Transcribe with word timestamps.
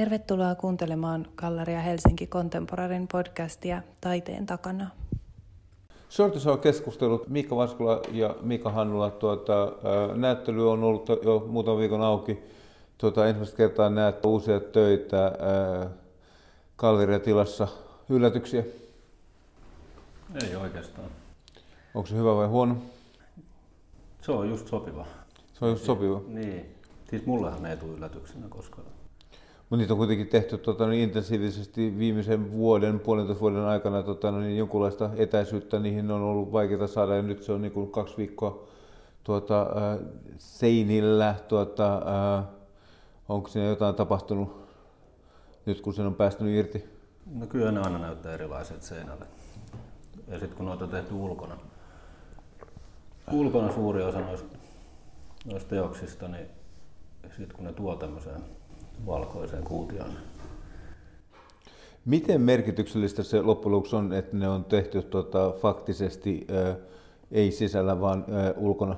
Tervetuloa 0.00 0.54
kuuntelemaan 0.54 1.26
Galleria 1.36 1.80
Helsinki 1.80 2.26
Contemporarin 2.26 3.08
podcastia 3.12 3.82
Taiteen 4.00 4.46
takana. 4.46 4.90
Sortus 6.08 6.46
on 6.46 6.58
keskustellut 6.58 7.28
Miikka 7.28 7.56
Vaskula 7.56 8.00
ja 8.12 8.36
Mika 8.42 8.70
Hannula. 8.70 9.10
Tuota, 9.10 9.72
näyttely 10.14 10.70
on 10.70 10.84
ollut 10.84 11.08
jo 11.08 11.46
muutaman 11.48 11.78
viikon 11.78 12.00
auki. 12.00 12.38
Tuota, 12.98 13.26
ensimmäistä 13.26 13.56
kertaa 13.56 13.90
näet 13.90 14.24
uusia 14.24 14.60
töitä 14.60 15.32
galleriatilassa. 16.78 17.68
Yllätyksiä? 18.08 18.64
Ei 20.44 20.56
oikeastaan. 20.56 21.08
Onko 21.94 22.06
se 22.06 22.16
hyvä 22.16 22.36
vai 22.36 22.46
huono? 22.46 22.76
Se 24.22 24.32
on 24.32 24.48
just 24.48 24.68
sopiva. 24.68 25.06
Se 25.58 25.64
on 25.64 25.70
just 25.70 25.84
sopiva? 25.84 26.20
Niin. 26.28 26.74
Siis 27.10 27.26
mullehan 27.26 27.66
ei 27.66 27.76
tule 27.76 27.92
yllätyksenä 27.92 28.46
koskaan. 28.48 28.86
Mutta 29.70 29.80
niitä 29.80 29.92
on 29.92 29.98
kuitenkin 29.98 30.28
tehty 30.28 30.58
tota, 30.58 30.86
niin 30.86 31.02
intensiivisesti 31.02 31.98
viimeisen 31.98 32.52
vuoden, 32.52 33.00
puolentoista 33.00 33.40
vuoden 33.40 33.64
aikana 33.64 34.02
tota, 34.02 34.30
niin 34.30 34.58
jonkunlaista 34.58 35.10
etäisyyttä 35.16 35.78
niihin 35.78 36.10
on 36.10 36.22
ollut 36.22 36.52
vaikeaa 36.52 36.86
saada 36.86 37.16
ja 37.16 37.22
nyt 37.22 37.42
se 37.42 37.52
on 37.52 37.62
niin 37.62 37.72
kuin 37.72 37.90
kaksi 37.90 38.16
viikkoa 38.16 38.68
tuota, 39.24 39.62
äh, 39.62 39.98
seinillä. 40.38 41.34
Tuota, 41.48 41.94
äh, 42.38 42.44
onko 43.28 43.48
siinä 43.48 43.68
jotain 43.68 43.94
tapahtunut 43.94 44.60
nyt 45.66 45.80
kun 45.80 45.94
sen 45.94 46.06
on 46.06 46.14
päästynyt 46.14 46.54
irti? 46.54 46.84
No 47.34 47.46
kyllä 47.46 47.72
ne 47.72 47.80
aina 47.80 47.98
näyttää 47.98 48.34
erilaiset 48.34 48.82
seinälle. 48.82 49.26
Ja 50.28 50.38
sitten 50.38 50.56
kun 50.56 50.66
noita 50.66 50.84
on 50.84 50.90
tehty 50.90 51.14
ulkona, 51.14 51.56
ulkona 53.32 53.72
suuri 53.72 54.02
osa 54.02 54.20
noista, 54.20 54.56
noista 55.44 55.70
teoksista, 55.70 56.28
niin 56.28 56.46
sitten 57.36 57.56
kun 57.56 57.64
ne 57.64 57.72
tuo 57.72 57.96
tämmöiseen 57.96 58.40
valkoiseen 59.06 59.64
kuutioon. 59.64 60.10
Miten 62.04 62.40
merkityksellistä 62.40 63.22
se 63.22 63.42
loppujen 63.42 63.72
lopuksi 63.76 63.96
on, 63.96 64.12
että 64.12 64.36
ne 64.36 64.48
on 64.48 64.64
tehty 64.64 65.02
tuota, 65.02 65.52
faktisesti 65.62 66.46
ää, 66.50 66.76
ei 67.32 67.52
sisällä, 67.52 68.00
vaan 68.00 68.24
ää, 68.30 68.54
ulkona? 68.56 68.96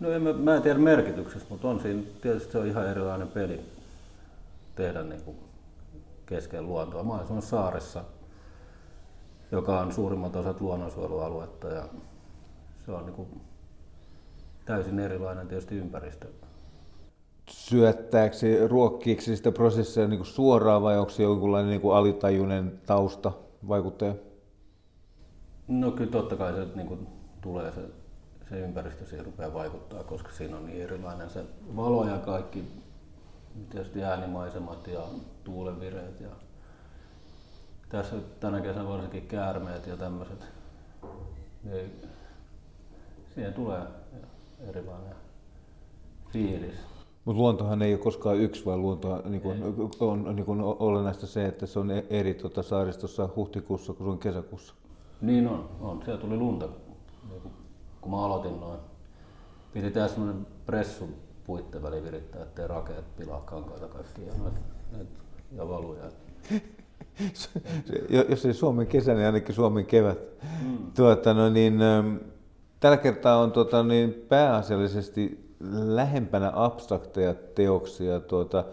No 0.00 0.12
en, 0.12 0.22
mä, 0.22 0.32
mä 0.32 0.56
en 0.56 0.62
tiedä 0.62 0.78
merkityksestä, 0.78 1.46
mutta 1.50 1.68
on 1.68 1.80
siinä, 1.80 2.02
tietysti 2.20 2.52
se 2.52 2.58
on 2.58 2.66
ihan 2.66 2.88
erilainen 2.88 3.28
peli 3.28 3.60
tehdä 4.76 5.02
niin 5.02 5.22
kuin 5.22 5.36
keskellä 6.26 6.68
luontoa. 6.68 7.02
Mä 7.02 7.12
olen 7.12 7.42
saaressa, 7.42 8.04
joka 9.52 9.80
on 9.80 9.92
suurimmat 9.92 10.36
osat 10.36 10.60
luonnonsuojelualuetta 10.60 11.68
ja 11.68 11.88
se 12.86 12.92
on 12.92 13.06
niin 13.06 13.14
kuin 13.14 13.28
täysin 14.64 14.98
erilainen 14.98 15.48
tietysti 15.48 15.76
ympäristö 15.76 16.26
ruokkiiko 18.68 19.22
se 19.22 19.36
sitä 19.36 19.52
prosessia 19.52 20.08
niin 20.08 20.24
suoraan 20.24 20.82
vai 20.82 20.98
onko 20.98 21.10
se 21.10 21.22
jonkunlainen 21.22 21.70
niin 21.70 21.94
alitajuinen 21.94 22.80
tausta 22.86 23.32
vaikuttaja? 23.68 24.14
No 25.68 25.90
kyllä 25.90 26.10
totta 26.10 26.36
kai 26.36 26.52
se 26.52 26.66
niin 26.74 26.86
kuin 26.86 27.06
tulee 27.40 27.72
se, 27.72 27.80
se 28.48 28.60
ympäristö 28.60 29.06
siihen 29.06 29.26
rupeaa 29.26 29.54
vaikuttaa, 29.54 30.04
koska 30.04 30.32
siinä 30.32 30.56
on 30.56 30.66
niin 30.66 30.82
erilainen 30.82 31.30
se 31.30 31.44
valo 31.76 32.08
ja 32.08 32.18
kaikki 32.18 32.64
tietysti 33.70 34.04
äänimaisemat 34.04 34.86
ja 34.86 35.00
tuulenvireet 35.44 36.20
ja 36.20 36.28
tässä 37.88 38.16
tänä 38.40 38.60
kesänä 38.60 38.88
varsinkin 38.88 39.26
käärmeet 39.26 39.86
ja 39.86 39.96
tämmöiset, 39.96 40.44
niin 41.64 42.02
siihen 43.34 43.54
tulee 43.54 43.82
erilainen 44.68 45.14
fiilis. 46.32 46.91
Mutta 47.24 47.38
luontohan 47.38 47.82
ei 47.82 47.94
ole 47.94 48.02
koskaan 48.02 48.36
yksi, 48.36 48.66
vaan 48.66 48.82
luonto 48.82 49.22
niin 49.28 49.42
kun, 49.42 49.56
on 50.00 50.36
niin 50.36 50.46
kun 50.46 50.60
olennaista 50.60 51.26
se, 51.26 51.46
että 51.46 51.66
se 51.66 51.78
on 51.78 51.90
e- 51.90 52.06
eri 52.10 52.34
tuota, 52.34 52.62
saaristossa 52.62 53.28
huhtikuussa 53.36 53.92
kuin 53.92 54.18
kesäkuussa. 54.18 54.74
Niin 55.20 55.48
on, 55.48 55.68
on. 55.80 56.02
Siellä 56.04 56.20
tuli 56.20 56.36
lunta, 56.36 56.68
kun 58.00 58.10
mä 58.10 58.24
aloitin 58.24 58.60
noin. 58.60 58.80
Piti 59.72 59.90
tehdä 59.90 60.08
semmoinen 60.08 60.46
pressu 60.66 61.08
puitten 61.46 61.82
väliin 61.82 62.04
virittää, 62.04 62.42
ettei 62.42 62.68
rakeet 62.68 63.16
pilaa 63.16 63.40
kankaita 63.40 63.88
kaikkia 63.88 64.26
ja, 64.26 64.34
noit, 64.38 64.54
noit, 64.92 65.08
ja 65.52 65.68
valuja. 65.68 66.04
Jos 68.28 68.46
ei 68.46 68.54
Suomen 68.54 68.86
kesä, 68.86 69.14
niin 69.14 69.26
ainakin 69.26 69.54
Suomen 69.54 69.86
kevät. 69.86 70.18
Mm. 70.62 70.78
Tuota, 70.96 71.34
no 71.34 71.50
niin, 71.50 71.78
tällä 72.80 72.96
kertaa 72.96 73.38
on 73.38 73.52
tuota, 73.52 73.82
niin 73.82 74.24
pääasiallisesti 74.28 75.51
lähempänä 75.70 76.52
abstrakteja 76.54 77.34
teoksia. 77.34 78.20
Tuota, 78.20 78.64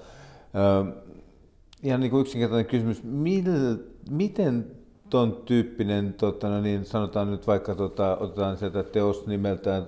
ihan 1.84 2.00
niin 2.00 2.12
kuin 2.12 2.22
yksinkertainen 2.22 2.66
kysymys, 2.66 3.04
mil, 3.04 3.78
miten 4.10 4.72
tuon 5.10 5.42
tyyppinen, 5.46 6.14
tota, 6.14 6.50
no 6.50 6.62
niin, 6.62 6.86
sanotaan 6.86 7.32
nyt 7.32 7.48
vaikka, 7.48 7.76
tota, 7.76 8.18
otetaan 8.18 8.58
sieltä 8.58 8.84
teos 8.84 9.28
nimeltään, 9.28 9.88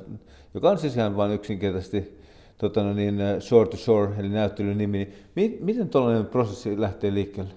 joka 0.53 0.69
on 0.69 0.77
siis 0.77 0.95
ihan 0.95 1.17
vain 1.17 1.31
yksinkertaisesti 1.31 2.21
tota, 2.57 2.83
no 2.83 2.93
niin, 2.93 3.19
Shore 3.39 3.69
to 3.69 3.77
Shore, 3.77 4.15
eli 4.17 4.29
näyttelyn 4.29 4.77
nimi, 4.77 4.97
niin 4.97 5.15
mi, 5.35 5.57
miten 5.61 5.89
tuollainen 5.89 6.25
prosessi 6.25 6.81
lähtee 6.81 7.13
liikkeelle? 7.13 7.51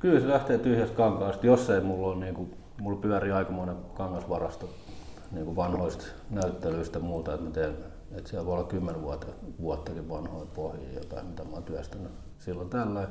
Kyllä 0.00 0.20
se 0.20 0.28
lähtee 0.28 0.58
tyhjästä 0.58 0.96
kankaasta, 0.96 1.46
jos 1.46 1.70
ei 1.70 1.80
mulla 1.80 2.06
ole, 2.06 2.24
niin 2.24 2.34
kuin, 2.34 2.54
mulla 2.80 3.00
pyörii 3.00 3.32
aikamoinen 3.32 3.76
kangasvarasto 3.94 4.68
niin 5.32 5.44
kuin 5.44 5.56
vanhoista 5.56 6.04
näyttelyistä 6.30 6.98
ja 6.98 7.04
muuta, 7.04 7.34
että 7.34 7.46
mä 7.46 7.50
teen 7.50 7.74
että 8.12 8.30
siellä 8.30 8.46
voi 8.46 8.54
olla 8.54 8.64
kymmenen 8.64 9.02
vuotta, 9.02 9.26
vuottakin 9.60 10.08
vanhoja 10.08 10.46
pohjia, 10.46 10.94
jotain 10.94 11.26
mitä 11.26 11.44
mä 11.44 11.50
oon 11.52 11.62
työstänyt 11.62 12.12
silloin 12.38 12.68
tällä. 12.68 13.08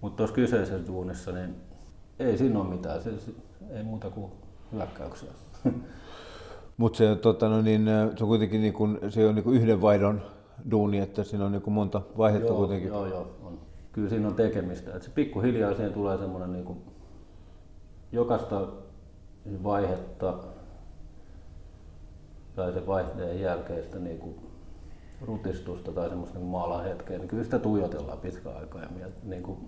Mutta 0.00 0.16
tuossa 0.16 0.34
kyseisessä 0.34 0.86
duunissa, 0.86 1.32
niin 1.32 1.56
ei 2.18 2.38
siinä 2.38 2.60
ole 2.60 2.68
mitään, 2.68 3.02
se, 3.02 3.20
se, 3.20 3.32
ei 3.70 3.82
muuta 3.82 4.10
kuin 4.10 4.32
hyökkäyksiä. 4.72 5.30
Mutta 6.76 6.96
se, 6.96 7.16
tota, 7.16 7.48
no 7.48 7.62
niin, 7.62 7.86
se 8.16 8.24
on 8.24 8.28
kuitenkin 8.28 8.60
niin 8.60 8.72
kun, 8.72 8.98
se 9.08 9.28
on 9.28 9.34
niin 9.34 9.52
yhden 9.52 9.82
vaihdon 9.82 10.22
duuni, 10.70 10.98
että 10.98 11.24
siinä 11.24 11.44
on 11.44 11.52
niin 11.52 11.72
monta 11.72 12.02
vaihetta 12.18 12.46
joo, 12.46 12.56
kuitenkin. 12.56 12.88
Joo, 12.88 13.06
joo, 13.06 13.36
on. 13.42 13.58
Kyllä 13.92 14.08
siinä 14.08 14.28
on 14.28 14.34
tekemistä. 14.34 14.94
Et 14.94 15.02
se 15.02 15.10
pikkuhiljaa 15.10 15.74
siihen 15.74 15.92
tulee 15.92 16.18
semmoinen 16.18 16.52
niin 16.52 16.64
kuin, 16.64 16.78
jokaista 18.12 18.68
vaihetta 19.62 20.38
tai 22.56 22.72
se 22.72 22.86
vaihteen 22.86 23.40
jälkeistä 23.40 23.98
niin 23.98 24.18
kuin 24.18 24.34
rutistusta 25.20 25.92
tai 25.92 26.08
semmoista 26.08 26.38
niin 26.38 26.48
maalan 26.48 26.84
hetkeä, 26.84 27.18
niin 27.18 27.28
kyllä 27.28 27.44
sitä 27.44 27.58
tuijotellaan 27.58 28.18
pitkään 28.18 28.56
aikaa 28.56 28.82
ja 28.82 28.88
miet, 28.88 29.24
niin 29.24 29.42
kuin 29.42 29.58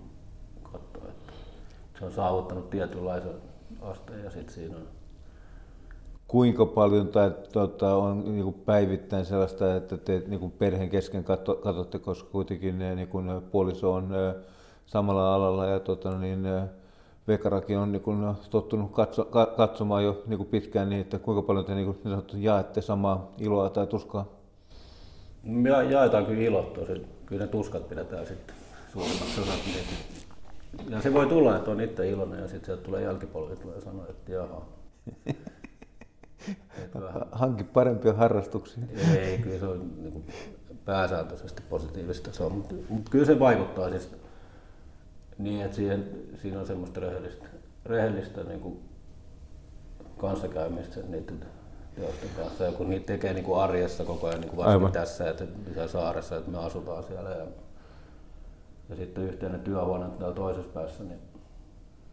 katsoo, 0.63 1.09
että 1.09 1.33
se 1.99 2.05
on 2.05 2.11
saavuttanut 2.11 2.69
tietynlaisen 2.69 3.35
asteen 3.81 4.23
ja 4.23 4.31
sitten 4.31 4.53
siinä 4.53 4.75
on 4.75 4.87
Kuinka 6.27 6.65
paljon 6.65 7.07
tai, 7.07 7.31
tuota, 7.53 7.95
on 7.95 8.23
niin 8.25 8.43
kuin 8.43 8.55
päivittäin 8.65 9.25
sellaista, 9.25 9.75
että 9.75 9.97
te 9.97 10.23
niin 10.27 10.39
kuin 10.39 10.51
perheen 10.51 10.89
kesken 10.89 11.23
katsotte, 11.23 11.99
koska 11.99 12.29
kuitenkin 12.31 12.79
niin 12.79 13.07
kuin 13.07 13.41
puoliso 13.51 13.93
on 13.93 14.09
samalla 14.85 15.35
alalla 15.35 15.65
ja 15.65 15.79
tuota, 15.79 16.17
niin, 16.17 16.47
Vekarakin 17.29 17.77
on 17.77 17.91
niin 17.91 18.01
kuin 18.01 18.35
tottunut 18.49 18.91
katso, 18.91 19.25
katsomaan 19.57 20.03
jo 20.03 20.23
niin 20.27 20.37
kuin 20.37 20.49
pitkään 20.49 20.89
niin, 20.89 21.01
että 21.01 21.19
kuinka 21.19 21.41
paljon 21.41 21.65
te 21.65 21.75
niin 21.75 21.85
kuin, 21.85 21.95
niin 21.95 22.11
sanottu, 22.11 22.37
jaette 22.37 22.81
samaa 22.81 23.31
iloa 23.37 23.69
tai 23.69 23.87
tuskaa? 23.87 24.25
Me 25.43 25.69
jaetaan 25.69 26.25
kyllä 26.25 26.41
ilot 26.41 26.73
tosi. 26.73 27.05
Kyllä 27.25 27.45
ne 27.45 27.47
tuskat 27.47 27.89
pidetään 27.89 28.27
sitten 28.27 28.55
suurimmaksi 28.93 29.41
osaksi. 29.41 29.69
Ja 30.89 31.01
se 31.01 31.13
voi 31.13 31.25
tulla, 31.25 31.57
että 31.57 31.71
on 31.71 31.81
itse 31.81 32.09
iloinen 32.09 32.39
ja 32.39 32.47
sitten 32.47 32.65
sieltä 32.65 32.83
tulee 32.83 33.03
jälkipolvi 33.03 33.53
ja 33.75 33.81
sanoo, 33.81 34.05
että 34.09 34.31
jaha. 34.31 34.61
Hanki 37.31 37.63
parempia 37.63 38.13
harrastuksia. 38.13 38.83
Ei, 39.17 39.37
kyllä 39.37 39.59
se 39.59 39.65
on 39.65 39.91
niin 39.97 40.11
kuin 40.11 40.25
pääsääntöisesti 40.85 41.63
positiivista. 41.69 42.33
Se 42.33 42.43
on, 42.43 42.51
mutta, 42.51 42.75
mutta 42.89 43.11
kyllä 43.11 43.25
se 43.25 43.39
vaikuttaa 43.39 43.89
siis 43.89 44.11
niin, 45.39 45.61
että 45.61 45.75
siihen, 45.75 46.09
siinä 46.35 46.59
on 46.59 46.67
semmoista 46.67 46.99
rehellistä, 46.99 47.45
rehellistä 47.85 48.43
niin 48.43 48.59
kuin 48.59 48.79
kanssakäymistä 50.17 50.99
niiden 51.01 51.39
teosten 51.95 52.29
kanssa. 52.37 52.63
Ja 52.63 52.71
kun 52.71 52.89
niitä 52.89 53.05
tekee 53.05 53.33
niin 53.33 53.45
kuin 53.45 53.59
arjessa 53.59 54.03
koko 54.03 54.27
ajan, 54.27 54.41
niin 54.41 54.49
kuin 54.49 54.57
varsinkin 54.57 54.85
Aivan. 54.85 54.91
tässä, 54.91 55.29
että 55.29 55.45
siellä 55.73 55.87
saaressa, 55.87 56.37
että 56.37 56.51
me 56.51 56.57
asutaan 56.57 57.03
siellä 57.03 57.29
ja, 57.29 57.45
ja 58.89 58.95
sitten 58.95 59.23
yhteinen 59.23 59.59
työhuone 59.59 60.05
täällä 60.19 60.35
toisessa 60.35 60.73
päässä, 60.73 61.03
niin, 61.03 61.19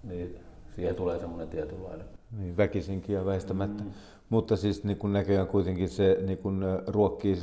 niin 0.03 0.39
siihen 0.77 0.95
tulee 0.95 1.19
semmoinen 1.19 1.49
tietynlainen. 1.49 2.07
Niin, 2.39 2.57
väkisinkin 2.57 3.15
ja 3.15 3.27
väistämättä. 3.27 3.85
Mm. 3.85 3.91
Mutta 4.29 4.57
siis 4.57 4.85
niin 4.85 4.99
kun 4.99 5.13
näköjään 5.13 5.47
kuitenkin 5.47 5.89
se 5.89 6.19
niin 6.27 6.39
kun, 6.39 6.65
ruokkii 6.87 7.37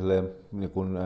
niin 0.51 0.69
kun, 0.69 0.99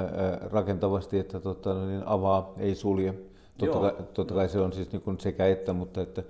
rakentavasti, 0.51 1.19
että 1.19 1.39
tota, 1.39 1.73
no 1.73 1.85
niin 1.85 2.03
avaa, 2.05 2.53
ei 2.57 2.75
sulje. 2.75 3.13
Totta, 3.57 3.79
kai, 3.79 3.93
totta 4.13 4.33
kai 4.33 4.49
se 4.49 4.59
on 4.59 4.73
siis 4.73 4.91
niin 4.91 5.01
kuin 5.01 5.19
sekä 5.19 5.47
että, 5.47 5.73
mutta 5.73 6.01
että 6.01 6.23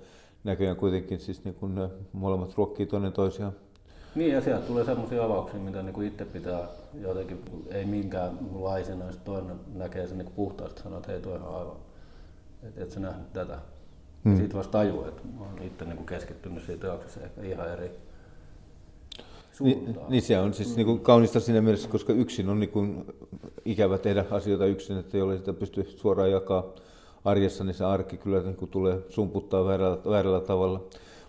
näköjään 0.44 0.76
kuitenkin 0.76 1.20
siis 1.20 1.44
niin 1.44 1.54
kuin 1.54 1.88
molemmat 2.12 2.54
ruokkii 2.56 2.86
toinen 2.86 3.12
toisiaan. 3.12 3.52
Niin 4.14 4.32
ja 4.32 4.40
sieltä 4.40 4.66
tulee 4.66 4.84
semmoisia 4.84 5.24
avauksia, 5.24 5.60
mitä 5.60 5.82
niin 5.82 6.02
itse 6.02 6.24
pitää 6.24 6.68
jotenkin, 7.00 7.42
ei 7.70 7.84
minkäänlaisena, 7.84 9.06
jos 9.06 9.16
toinen 9.16 9.56
näkee 9.74 10.06
sen 10.06 10.18
niin 10.18 10.32
puhtaasti 10.36 10.82
sanoo, 10.82 10.98
että 10.98 11.12
hei 11.12 11.20
toi 11.20 11.36
ihan 11.36 11.54
aivan, 11.54 11.76
että 12.62 12.82
et 12.82 12.90
sä 12.90 13.00
nähnyt 13.00 13.32
tätä. 13.32 13.58
Hmm. 14.24 14.36
Siitä 14.36 14.56
vasta 14.56 14.72
tajuu, 14.72 15.04
että 15.04 15.22
mä 15.38 15.40
oon 15.40 15.62
itse 15.62 15.84
niin 15.84 16.06
keskittynyt 16.06 16.64
siitä 16.64 16.80
teoksessa 16.80 17.20
ehkä 17.20 17.42
ihan 17.42 17.72
eri 17.72 17.90
niin, 19.60 19.98
niin 20.08 20.22
se 20.22 20.38
on 20.38 20.54
siis 20.54 20.76
niin 20.76 20.86
kuin 20.86 21.00
kaunista 21.00 21.40
siinä 21.40 21.60
mielessä, 21.60 21.88
koska 21.88 22.12
yksin 22.12 22.48
on 22.48 22.60
niin 22.60 22.70
kuin 22.70 23.04
ikävä 23.64 23.98
tehdä 23.98 24.24
asioita 24.30 24.66
yksin, 24.66 24.98
että 24.98 25.16
jolle 25.16 25.38
sitä 25.38 25.52
pystyy 25.52 25.84
suoraan 25.84 26.30
jakaa 26.30 26.64
arjessa, 27.24 27.64
niin 27.64 27.74
se 27.74 27.84
arki 27.84 28.16
kyllä 28.16 28.42
niin 28.42 28.56
kuin 28.56 28.70
tulee 28.70 29.02
sumputtaa 29.08 29.64
väärällä, 29.64 29.98
väärällä 30.10 30.40
tavalla. 30.40 30.84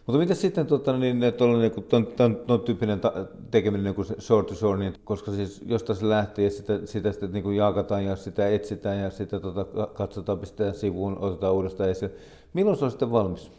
Mutta 0.05 0.19
mitä 0.19 0.35
sitten 0.35 0.67
tota, 0.67 0.97
niin, 0.97 1.19
niin 1.19 1.71
kuin, 1.73 1.83
ton, 1.83 2.07
ton, 2.07 2.35
ton 2.47 2.61
tyyppinen 2.61 2.99
ta- 2.99 3.25
tekeminen 3.51 3.83
niin 3.83 3.95
kuin 3.95 4.07
short 4.19 4.47
to 4.47 4.55
shore, 4.55 4.79
niin, 4.79 4.93
koska 5.03 5.31
siis 5.31 5.61
jostain 5.65 5.99
se 5.99 6.09
lähtee 6.09 6.45
ja 6.45 6.51
sitä, 6.51 6.79
sitä 6.85 7.11
sitten 7.11 7.31
niin 7.31 7.43
kuin 7.43 7.57
jaakataan 7.57 8.05
ja 8.05 8.15
sitä 8.15 8.49
etsitään 8.49 8.99
ja 8.99 9.09
sitä 9.09 9.39
tota, 9.39 9.87
katsotaan, 9.87 10.39
pistetään 10.39 10.75
sivuun, 10.75 11.17
otetaan 11.19 11.53
uudestaan 11.53 11.89
esille. 11.89 12.13
Milloin 12.53 12.77
se 12.77 12.85
on 12.85 12.91
sitten 12.91 13.11
valmis? 13.11 13.51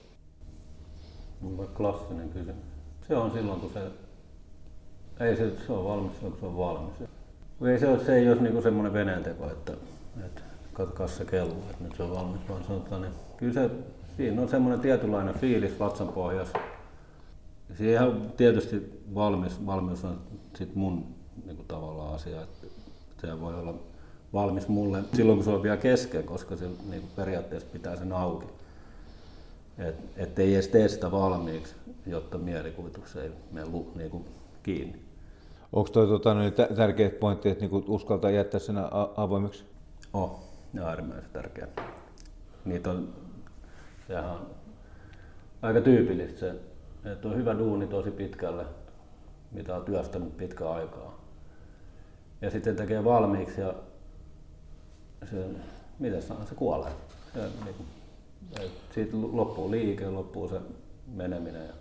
Klassinen 1.77 2.29
kysymys. 2.29 2.65
Se 3.09 3.17
on 3.17 3.31
silloin, 3.31 3.61
kun 3.61 3.71
se 3.75 3.81
ei 5.21 5.37
se, 5.37 5.53
se 5.67 5.73
on 5.73 5.85
valmis 5.85 6.12
silloin, 6.15 6.32
kun 6.32 6.41
se 6.41 6.47
on 6.47 6.56
valmis. 6.56 6.93
Ei 7.73 7.79
se, 7.79 7.88
ole, 7.88 8.05
se 8.05 8.31
ole 8.31 8.41
niinku 8.41 8.62
semmoinen 8.62 8.93
veneen 8.93 9.23
teko, 9.23 9.47
että, 9.47 9.73
että 10.27 10.43
katsokaa 10.81 11.09
se 11.09 11.25
kello, 11.25 11.55
että 11.71 11.85
nyt 11.85 11.97
se 11.97 12.03
on 12.03 12.15
valmis, 12.15 12.41
vaan 12.49 12.65
sanotaan, 12.65 13.03
niin 13.03 13.12
kyllä 13.37 13.53
se, 13.53 13.71
siinä 14.17 14.43
on 14.43 14.49
semmoinen 14.49 14.81
tietynlainen 14.81 15.35
fiilis 15.35 15.79
vatsan 15.79 16.09
pohjassa. 16.09 16.59
Siihen 17.79 18.03
on 18.03 18.32
tietysti 18.37 19.03
valmis, 19.15 19.67
valmius 19.67 20.05
on 20.05 20.21
sit 20.56 20.75
mun 20.75 21.06
niin 21.47 21.56
kuin 21.56 21.69
tavallaan 21.69 22.15
asia, 22.15 22.43
että 22.43 22.67
se 23.21 23.41
voi 23.41 23.55
olla 23.55 23.75
valmis 24.32 24.69
mulle 24.69 25.03
silloin, 25.15 25.38
kun 25.38 25.44
se 25.44 25.50
on 25.50 25.62
vielä 25.62 25.77
kesken, 25.77 26.25
koska 26.25 26.56
se 26.56 26.67
niin 26.67 27.00
kuin 27.00 27.12
periaatteessa 27.17 27.69
pitää 27.73 27.97
sen 27.97 28.12
auki. 28.12 28.47
Et, 30.17 30.38
ei 30.38 30.55
edes 30.55 30.69
tee 30.69 30.88
sitä 30.88 31.11
valmiiksi, 31.11 31.75
jotta 32.06 32.38
mielikuvitus 32.38 33.17
ei 33.17 33.31
mene 33.53 33.67
niin 33.94 34.11
kuin 34.11 34.25
kiinni. 34.62 34.99
Onko 35.73 35.91
tuo 35.91 36.06
tota, 36.06 36.35
niin 36.35 36.53
tärkeä 36.77 37.11
pointti, 37.11 37.49
että 37.49 37.61
niinku 37.61 37.85
uskaltaa 37.88 38.31
jättää 38.31 38.61
sen 38.61 38.77
avoimeksi? 39.17 39.65
Oh, 40.12 40.50
ja 40.75 40.87
äärimmäisen 40.87 41.31
tärkeä. 41.32 41.69
Niitä 42.64 42.90
on, 42.90 43.14
sehän 44.08 44.31
on 44.31 44.50
aika 45.62 45.81
tyypillistä 45.81 46.40
se, 46.40 46.55
että 47.12 47.28
on 47.28 47.37
hyvä 47.37 47.58
duuni 47.58 47.87
tosi 47.87 48.11
pitkälle, 48.11 48.67
mitä 49.52 49.76
on 49.76 49.84
työstänyt 49.84 50.37
pitkä 50.37 50.70
aikaa. 50.70 51.20
Ja 52.40 52.50
sitten 52.50 52.76
tekee 52.76 53.05
valmiiksi 53.05 53.61
ja 53.61 53.75
se, 55.31 55.46
miten 55.99 56.22
sanon, 56.22 56.46
se 56.46 56.55
kuolee. 56.55 56.93
Se, 57.34 57.40
niin 57.64 57.75
kuin, 57.75 57.88
siitä 58.94 59.17
loppuu 59.32 59.70
liike, 59.70 60.08
loppuu 60.08 60.49
se 60.49 60.61
meneminen. 61.06 61.67
Ja 61.67 61.72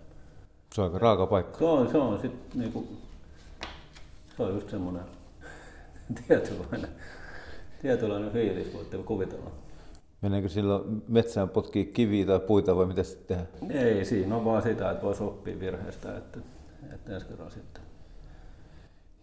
se 0.74 0.80
on 0.80 0.86
aika 0.86 0.98
raaka 0.98 1.26
paikka. 1.26 1.58
Se 1.58 1.64
on, 1.64 1.90
se 1.90 1.98
on 1.98 2.20
sit 2.20 2.54
niinku, 2.54 2.88
se 4.36 4.42
on 4.42 4.54
just 4.54 4.70
semmoinen 4.70 5.02
tietynlainen, 6.26 6.90
tietynlainen 7.82 8.30
fiilis, 8.30 8.74
voitte 8.74 8.98
kuvitella. 8.98 9.50
Meneekö 10.22 10.48
silloin 10.48 11.02
metsään 11.08 11.48
potkii 11.48 11.84
kiviä 11.84 12.26
tai 12.26 12.40
puita 12.40 12.76
vai 12.76 12.86
mitä 12.86 13.02
sitten 13.02 13.38
tehdään? 13.60 13.86
Ei, 13.86 14.04
siinä 14.04 14.36
on 14.36 14.44
vaan 14.44 14.62
sitä, 14.62 14.90
että 14.90 15.02
voisi 15.02 15.22
oppia 15.22 15.60
virheestä, 15.60 16.16
että, 16.16 16.38
että 16.94 17.14
ensi 17.14 17.26
kerralla 17.26 17.50
sitten. 17.50 17.82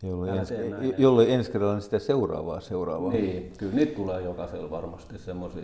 Jolloin 0.03 0.33
ensi, 0.37 0.53
jolloin 0.97 1.29
ensi 1.29 1.51
kerralla 1.51 1.73
niin 1.73 1.81
sitä 1.81 1.99
seuraavaa 1.99 2.59
seuraavaa. 2.59 3.11
Niin, 3.11 3.53
kyllä 3.57 3.75
niitä 3.75 3.95
tulee 3.95 4.21
jokaisella 4.21 4.69
varmasti 4.71 5.17
semmoisia 5.17 5.63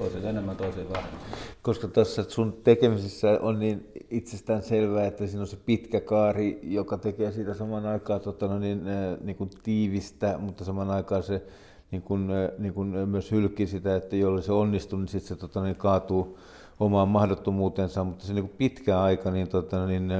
toisille 0.00 0.30
enemmän, 0.30 0.56
toisille 0.56 0.92
vähemmän. 0.92 1.20
Koska 1.62 1.88
tuossa 1.88 2.24
sun 2.28 2.60
tekemisissä 2.64 3.38
on 3.42 3.58
niin 3.58 3.92
itsestään 4.10 4.62
selvää, 4.62 5.06
että 5.06 5.26
siinä 5.26 5.40
on 5.40 5.46
se 5.46 5.58
pitkä 5.66 6.00
kaari, 6.00 6.60
joka 6.62 6.98
tekee 6.98 7.32
siitä 7.32 7.54
saman 7.54 7.86
aikaan 7.86 8.20
tota, 8.20 8.48
no 8.48 8.58
niin, 8.58 8.82
niin 9.20 9.36
kuin 9.36 9.50
tiivistä, 9.62 10.38
mutta 10.38 10.64
saman 10.64 10.90
aikaan 10.90 11.22
se 11.22 11.42
niin 11.90 12.02
kuin, 12.02 12.28
niin 12.58 12.74
kuin 12.74 12.88
myös 12.88 13.30
hylkii 13.30 13.66
sitä, 13.66 13.96
että 13.96 14.16
jolle 14.16 14.42
se 14.42 14.52
onnistuu, 14.52 14.98
niin 14.98 15.08
sitten 15.08 15.28
se 15.28 15.36
tota, 15.36 15.62
niin 15.62 15.76
kaatuu 15.76 16.38
omaan 16.80 17.08
mahdottomuutensa, 17.08 18.04
mutta 18.04 18.24
se 18.24 18.34
niin 18.34 18.44
kuin 18.44 18.56
pitkä 18.58 19.00
aika, 19.00 19.30
niin, 19.30 19.48
tota, 19.48 19.86
niin 19.86 20.12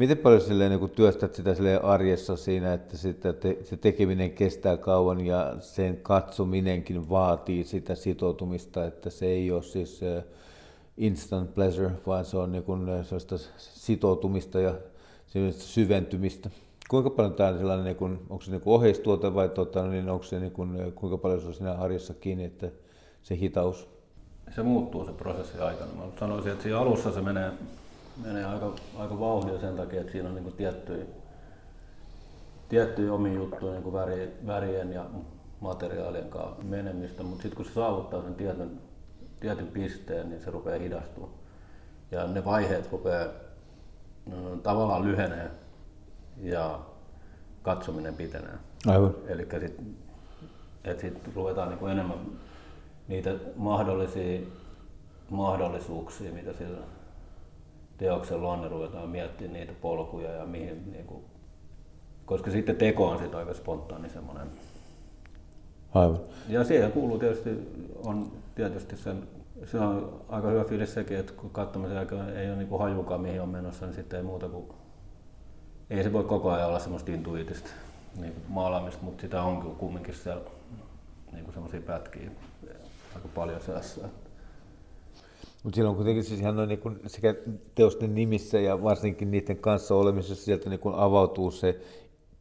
Miten 0.00 0.18
paljon 0.18 0.40
silleen, 0.40 0.70
niin 0.70 0.90
työstät 0.90 1.34
sitä 1.34 1.54
silleen 1.54 1.84
arjessa 1.84 2.36
siinä, 2.36 2.72
että 2.72 2.96
sitä 2.96 3.32
te, 3.32 3.58
se 3.64 3.76
tekeminen 3.76 4.30
kestää 4.30 4.76
kauan 4.76 5.26
ja 5.26 5.56
sen 5.60 5.96
katsominenkin 5.96 7.10
vaatii 7.10 7.64
sitä 7.64 7.94
sitoutumista, 7.94 8.86
että 8.86 9.10
se 9.10 9.26
ei 9.26 9.50
ole 9.50 9.62
siis 9.62 10.00
instant 10.96 11.54
pleasure, 11.54 11.90
vaan 12.06 12.24
se 12.24 12.36
on 12.36 12.52
niin 12.52 12.64
sellaista 13.02 13.36
sitoutumista 13.56 14.60
ja 14.60 14.74
syventymistä. 15.52 16.50
Kuinka 16.88 17.10
paljon 17.10 17.34
tämä 17.34 17.48
on 17.48 17.58
sellainen, 17.58 17.84
niin 17.84 17.96
kuin, 17.96 18.18
onko 18.30 18.44
se 18.44 18.50
niin 18.50 18.62
oheistuote 18.64 19.34
vai 19.34 19.48
tota, 19.48 19.86
niin 19.86 20.08
onko 20.08 20.24
se 20.24 20.40
niin 20.40 20.52
kuin, 20.52 20.92
kuinka 20.92 21.18
paljon 21.18 21.40
se 21.40 21.46
on 21.46 21.54
siinä 21.54 21.72
arjessa 21.72 22.14
kiinni, 22.14 22.44
että 22.44 22.70
se 23.22 23.36
hitaus? 23.36 23.88
Se 24.54 24.62
muuttuu 24.62 25.04
se 25.04 25.12
prosessi 25.12 25.58
aikana. 25.58 25.90
Mä 25.96 26.02
sanoisin, 26.20 26.52
että 26.52 26.62
siinä 26.62 26.78
alussa 26.78 27.12
se 27.12 27.20
menee 27.20 27.52
menee 28.24 28.44
aika, 28.44 28.72
aika 28.98 29.20
vauhdia 29.20 29.60
sen 29.60 29.76
takia, 29.76 30.00
että 30.00 30.12
siinä 30.12 30.28
on 30.28 30.34
niin 30.34 30.52
tiettyjä, 30.52 31.04
tiettyjä 32.68 33.12
omia 33.12 33.34
juttuja 33.34 33.72
niin 33.72 33.92
väri, 33.92 34.36
värien 34.46 34.92
ja 34.92 35.06
materiaalien 35.60 36.30
kanssa 36.30 36.62
menemistä, 36.62 37.22
mutta 37.22 37.42
sitten 37.42 37.56
kun 37.56 37.64
se 37.64 37.72
saavuttaa 37.72 38.22
sen 38.22 38.34
tietyn, 38.34 38.80
tietyn 39.40 39.66
pisteen, 39.66 40.30
niin 40.30 40.42
se 40.42 40.50
rupeaa 40.50 40.78
hidastumaan. 40.78 41.32
Ja 42.10 42.26
ne 42.26 42.44
vaiheet 42.44 42.92
rupeaa 42.92 43.26
no, 44.26 44.56
tavallaan 44.56 45.04
lyhenee 45.04 45.50
ja 46.36 46.80
katsominen 47.62 48.14
pitenee. 48.14 48.54
Aivan. 48.86 49.14
Eli 49.26 49.48
sitten 50.84 51.00
sit 51.00 51.34
ruvetaan 51.34 51.68
niin 51.68 51.90
enemmän 51.90 52.18
niitä 53.08 53.34
mahdollisia 53.56 54.40
mahdollisuuksia, 55.30 56.32
mitä 56.32 56.52
sillä 56.52 56.78
teoksen 58.00 58.40
luonne 58.40 58.68
ruvetaan 58.68 59.08
miettimään 59.08 59.52
niitä 59.52 59.72
polkuja 59.80 60.32
ja 60.32 60.46
mihin, 60.46 60.92
niin 60.92 61.04
kuin, 61.04 61.24
koska 62.26 62.50
sitten 62.50 62.76
teko 62.76 63.08
on 63.08 63.18
sitten 63.18 63.38
aika 63.38 63.54
spontaani 63.54 64.10
semmoinen. 64.10 64.46
Aivan. 65.94 66.20
Ja 66.48 66.64
siihen 66.64 66.92
kuuluu 66.92 67.18
tietysti, 67.18 67.50
on 68.04 68.32
tietysti 68.54 68.96
sen, 68.96 69.28
se 69.64 69.78
on 69.78 70.22
aika 70.28 70.48
hyvä 70.48 70.64
fiilis 70.64 70.94
sekin, 70.94 71.18
että 71.18 71.32
kun 71.32 71.50
katsomisen 71.50 71.96
jälkeen 71.96 72.36
ei 72.36 72.48
ole 72.48 72.56
niin 72.56 72.68
kuin 72.68 72.80
hajukaan 72.80 73.20
mihin 73.20 73.42
on 73.42 73.48
menossa, 73.48 73.86
niin 73.86 73.94
sitten 73.94 74.16
ei 74.16 74.22
muuta 74.22 74.48
kuin, 74.48 74.66
ei 75.90 76.02
se 76.02 76.12
voi 76.12 76.24
koko 76.24 76.50
ajan 76.50 76.68
olla 76.68 76.78
semmoista 76.78 77.12
intuitista 77.12 77.70
niin 78.20 78.34
maalaamista, 78.48 79.02
mutta 79.02 79.20
sitä 79.20 79.42
on 79.42 79.62
kumminkin 79.62 80.14
siellä 80.14 80.42
niin 81.32 81.44
kuin 81.44 81.54
semmoisia 81.54 81.80
pätkiä 81.80 82.30
aika 83.14 83.28
paljon 83.34 83.60
seassa. 83.60 84.00
Mutta 85.62 85.76
silloin 85.76 85.96
kuitenkin 85.96 86.24
siis 86.24 86.40
ihan 86.40 86.68
niin 86.68 86.80
kuin 86.80 87.00
sekä 87.06 87.34
teosten 87.74 88.14
nimissä 88.14 88.60
ja 88.60 88.82
varsinkin 88.82 89.30
niiden 89.30 89.56
kanssa 89.56 89.94
olemisessa 89.94 90.44
sieltä 90.44 90.70
niin 90.70 90.80
kuin 90.80 90.94
avautuu 90.94 91.50
se 91.50 91.80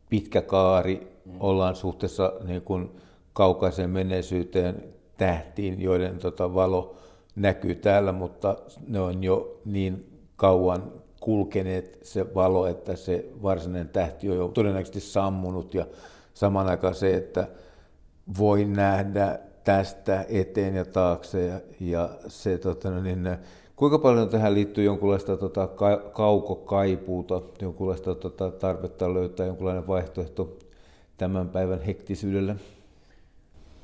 pitkä 0.10 0.42
kaari, 0.42 1.22
mm. 1.26 1.32
ollaan 1.40 1.76
suhteessa 1.76 2.34
niin 2.44 2.62
kuin 2.62 2.90
kaukaiseen 3.34 3.90
menneisyyteen 3.90 4.84
tähtiin, 5.18 5.82
joiden 5.82 6.18
tota, 6.18 6.54
valo 6.54 6.96
näkyy 7.36 7.76
täällä, 7.76 8.12
mutta 8.12 8.58
ne 8.88 9.00
on 9.00 9.24
jo 9.24 9.62
niin 9.66 10.20
kauan 10.36 10.92
kulkeneet 11.20 12.00
se 12.02 12.34
valo, 12.36 12.68
että 12.68 12.96
se 12.96 13.26
varsinainen 13.44 13.90
tähti 13.90 14.30
on 14.30 14.38
jo 14.38 14.48
todennäköisesti 14.48 15.00
sammunut 15.00 15.74
ja 15.74 15.86
saman 16.34 16.68
aikaan 16.68 16.96
se, 16.96 17.16
että 17.16 17.48
voi 18.38 18.66
nähdä 18.66 19.40
tästä 19.70 20.26
eteen 20.30 20.76
ja 20.76 20.86
taakse. 20.86 21.46
Ja, 21.46 21.60
ja 21.80 22.10
se, 22.28 22.58
tota, 22.58 22.90
no 22.90 23.02
niin, 23.02 23.38
kuinka 23.76 24.00
paljon 24.00 24.30
tähän 24.30 24.54
liittyy 24.54 24.84
jonkunlaista 24.84 25.38
tota, 25.38 25.68
ka, 25.68 25.98
kaukokaipuuta, 25.98 27.42
jonkunlaista 27.62 28.16
tota, 28.16 28.52
tarvetta 28.52 29.14
löytää 29.14 29.46
jonkunlainen 29.46 29.88
vaihtoehto 29.88 30.58
tämän 31.18 31.50
päivän 31.50 31.82
hektisyydelle? 31.82 32.56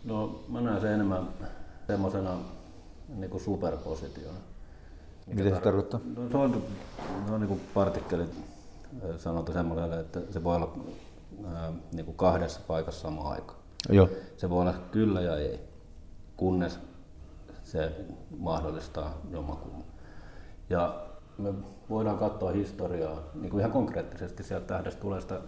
No 0.04 0.44
mä 0.48 0.62
näen 0.62 0.82
sen 0.82 0.92
enemmän 0.92 1.30
semmoisena 1.88 2.38
niin 3.16 3.40
superpositiona. 3.40 4.38
Mitä 5.28 5.56
se 5.56 5.62
tarkoittaa? 5.62 6.00
No, 6.16 6.30
se 6.32 6.38
on, 6.38 6.64
se 7.28 7.34
on 7.34 7.40
niin 7.40 7.48
kuin 7.48 7.62
partikkelit 7.74 8.30
sanotaan 9.18 9.58
semmoiselle, 9.58 10.00
että 10.00 10.20
se 10.30 10.44
voi 10.44 10.56
olla 10.56 10.76
ää, 11.54 11.74
niin 11.92 12.06
kuin 12.06 12.18
kahdessa 12.18 12.60
paikassa 12.68 13.02
samaan 13.02 13.34
aikaan. 13.34 13.60
Joo. 13.90 14.10
Se 14.38 14.50
voi 14.50 14.62
olla 14.62 14.74
kyllä 14.92 15.22
ja 15.22 15.38
ei, 15.38 15.60
kunnes 16.38 16.80
se 17.64 18.06
mahdollistaa 18.38 19.22
jommankumman. 19.32 19.84
Ja 20.70 21.08
me 21.38 21.54
voidaan 21.90 22.18
katsoa 22.18 22.52
historiaa 22.52 23.22
niin 23.34 23.50
kuin 23.50 23.60
ihan 23.60 23.72
konkreettisesti 23.72 24.44
sieltä 24.44 24.68
tähdestä 24.68 25.02
tulee 25.02 25.22
sitä 25.22 25.42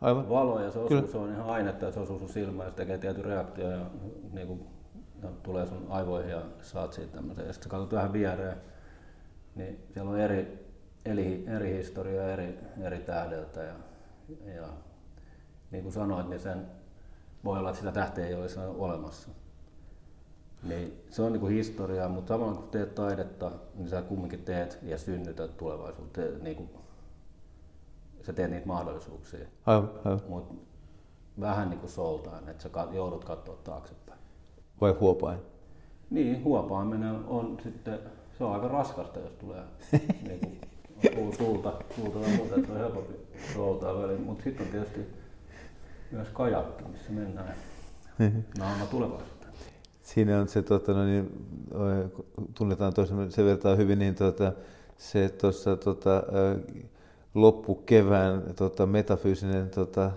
Aivan. 0.00 0.28
valoa 0.28 0.62
ja 0.62 0.70
se 0.70 0.78
osuu, 0.78 1.06
se 1.06 1.18
on 1.18 1.32
ihan 1.32 1.46
ainetta 1.46 1.86
ja 1.86 1.92
se 1.92 2.00
osuu 2.00 2.18
sun 2.18 2.28
silmään 2.28 2.66
ja 2.66 2.70
se 2.70 2.76
tekee 2.76 2.98
tietyn 2.98 3.24
reaktio 3.24 3.70
ja, 3.70 3.86
niin 4.32 4.46
kuin, 4.46 4.66
ja 5.22 5.28
tulee 5.42 5.66
sun 5.66 5.86
aivoihin 5.88 6.30
ja 6.30 6.42
saat 6.62 6.92
siitä 6.92 7.16
tämmöisen. 7.16 7.46
Ja 7.46 7.52
sitten 7.52 7.70
katsot 7.70 7.92
vähän 7.92 8.12
viereen, 8.12 8.56
niin 9.54 9.86
siellä 9.92 10.10
on 10.10 10.20
eri, 10.20 10.66
eri, 11.04 11.44
eri 11.46 11.76
historia 11.76 12.32
eri, 12.32 12.58
eri 12.80 12.98
tähdeltä 12.98 13.62
ja, 13.62 13.74
ja 14.54 14.68
niin 15.70 15.82
kuin 15.82 15.92
sanoit, 15.92 16.28
niin 16.28 16.40
sen 16.40 16.66
voi 17.44 17.58
olla, 17.58 17.68
että 17.68 17.78
sitä 17.78 17.92
tähteä 17.92 18.26
ei 18.26 18.34
olisi 18.34 18.60
olemassa. 18.60 19.30
Niin 20.62 21.02
se 21.10 21.22
on 21.22 21.32
niin 21.32 21.40
kuin 21.40 21.54
historiaa, 21.54 22.08
mutta 22.08 22.34
samalla 22.34 22.54
kun 22.54 22.68
teet 22.68 22.94
taidetta, 22.94 23.50
niin 23.74 23.88
sä 23.88 24.02
kumminkin 24.02 24.44
teet 24.44 24.78
ja 24.82 24.98
synnytät 24.98 25.56
tulevaisuutta. 25.56 26.20
Niin 26.42 26.56
kuin, 26.56 26.70
sä 28.22 28.32
teet 28.32 28.50
niitä 28.50 28.66
mahdollisuuksia. 28.66 29.46
Aivan, 29.66 29.90
aivan. 30.04 30.20
Mutta 30.28 30.54
vähän 31.40 31.70
niin 31.70 31.80
kuin 31.80 31.90
soltaan, 31.90 32.48
että 32.48 32.62
sä 32.62 32.70
joudut 32.92 33.24
katsoa 33.24 33.56
taaksepäin. 33.64 34.20
Vai 34.80 34.92
huopain? 35.00 35.38
Niin, 36.10 36.44
huopaaminen 36.44 37.24
on 37.26 37.58
sitten, 37.62 37.98
se 38.38 38.44
on 38.44 38.52
aika 38.52 38.68
raskasta, 38.68 39.20
jos 39.20 39.32
tulee 39.32 39.62
niin 40.28 40.40
kuin, 40.40 41.36
tuulta, 41.38 41.72
tuulta 41.96 42.18
ja 42.18 42.36
muuta, 42.36 42.54
että 42.54 42.72
on 42.72 42.78
helpompi 42.78 43.14
soutaa 43.54 44.02
väliin. 44.02 44.20
Mutta 44.20 44.44
sitten 44.44 44.66
on 44.66 44.72
tietysti 44.72 45.06
myös 46.10 46.28
kajakki, 46.28 46.84
missä 46.84 47.12
mennään 47.12 47.54
naama 48.58 48.86
tulevaisuuteen. 48.86 49.39
Siinä 50.14 50.40
on 50.40 50.48
se, 50.48 50.62
tota, 50.62 50.92
no 50.92 51.04
niin, 51.04 51.46
tunnetaan 52.54 52.94
toisen 52.94 53.32
sen 53.32 53.44
verran 53.44 53.78
hyvin, 53.78 53.98
niin 53.98 54.14
tota, 54.14 54.52
se 54.98 55.28
tuossa 55.28 55.76
tota, 55.76 56.22
loppukevään 57.34 58.42
tota, 58.56 58.86
metafyysinen 58.86 59.70
tota, 59.70 60.10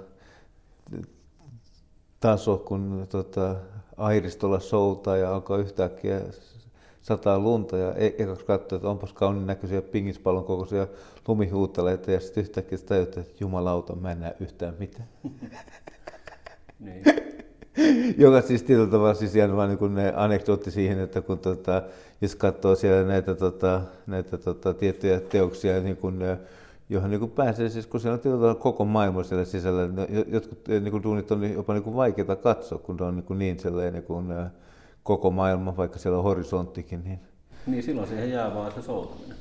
taso, 2.19 2.57
kun 2.57 3.07
tota, 3.09 3.55
airistolla 3.97 4.59
soutaa 4.59 5.17
ja 5.17 5.33
alkaa 5.33 5.57
yhtäkkiä 5.57 6.21
sataa 7.01 7.39
lunta 7.39 7.77
ja 7.77 7.93
e- 7.93 8.15
ekaksi 8.17 8.45
katsoi, 8.45 8.75
että 8.75 8.89
onpas 8.89 9.13
kaunin 9.13 9.47
näköisiä 9.47 9.81
pingispallon 9.81 10.45
kokoisia 10.45 10.87
lumihuutaleita 11.27 12.11
ja 12.11 12.19
sitten 12.19 12.43
yhtäkkiä 12.43 12.77
tajutti, 12.77 13.19
että 13.19 13.35
jumalauta, 13.39 13.95
mä 13.95 14.11
en 14.11 14.19
näe 14.19 14.35
yhtään 14.39 14.75
mitään. 14.79 15.07
niin. 16.79 17.22
Joka 18.17 18.41
siis 18.41 18.63
tietyllä 18.63 18.91
tavalla 18.91 19.13
siis 19.13 19.35
ihan 19.35 19.55
vain 19.55 19.77
niin 19.81 19.95
ne 19.95 20.13
anekdootti 20.15 20.71
siihen, 20.71 20.99
että 20.99 21.21
kun 21.21 21.39
tota, 21.39 21.81
jos 22.21 22.35
katsoo 22.35 22.75
siellä 22.75 23.07
näitä, 23.07 23.35
tota, 23.35 23.81
näitä 24.07 24.37
tota, 24.37 24.73
tiettyjä 24.73 25.19
teoksia, 25.19 25.79
niin 25.79 25.97
kun, 25.97 26.19
johon 26.89 27.09
niin 27.09 27.31
pääsee, 27.31 27.69
siis 27.69 27.87
kun 27.87 27.99
siellä 27.99 28.13
on 28.13 28.19
tietyllä 28.19 28.55
koko 28.55 28.85
maailma 28.85 29.23
siellä 29.23 29.45
sisällä, 29.45 29.87
niin 29.87 30.25
jotkut 30.27 30.67
niin 30.67 30.91
kuin, 30.91 31.03
duunit 31.03 31.31
on 31.31 31.53
jopa 31.53 31.73
niin 31.73 31.83
kuin 31.83 31.95
vaikeita 31.95 32.35
katsoa, 32.35 32.79
kun 32.79 33.01
on 33.01 33.15
niin, 33.15 33.23
kuin 33.23 33.39
niin 33.39 33.59
sellainen 33.59 33.93
niin 33.93 34.03
kuin, 34.03 34.25
koko 35.03 35.31
maailma, 35.31 35.77
vaikka 35.77 35.99
siellä 35.99 36.17
on 36.17 36.23
horisonttikin. 36.23 37.03
Niin, 37.03 37.19
niin 37.67 37.83
silloin 37.83 38.07
siihen 38.07 38.31
jää 38.31 38.55
vaan 38.55 38.71
se 38.71 38.81
soutaminen. 38.81 39.37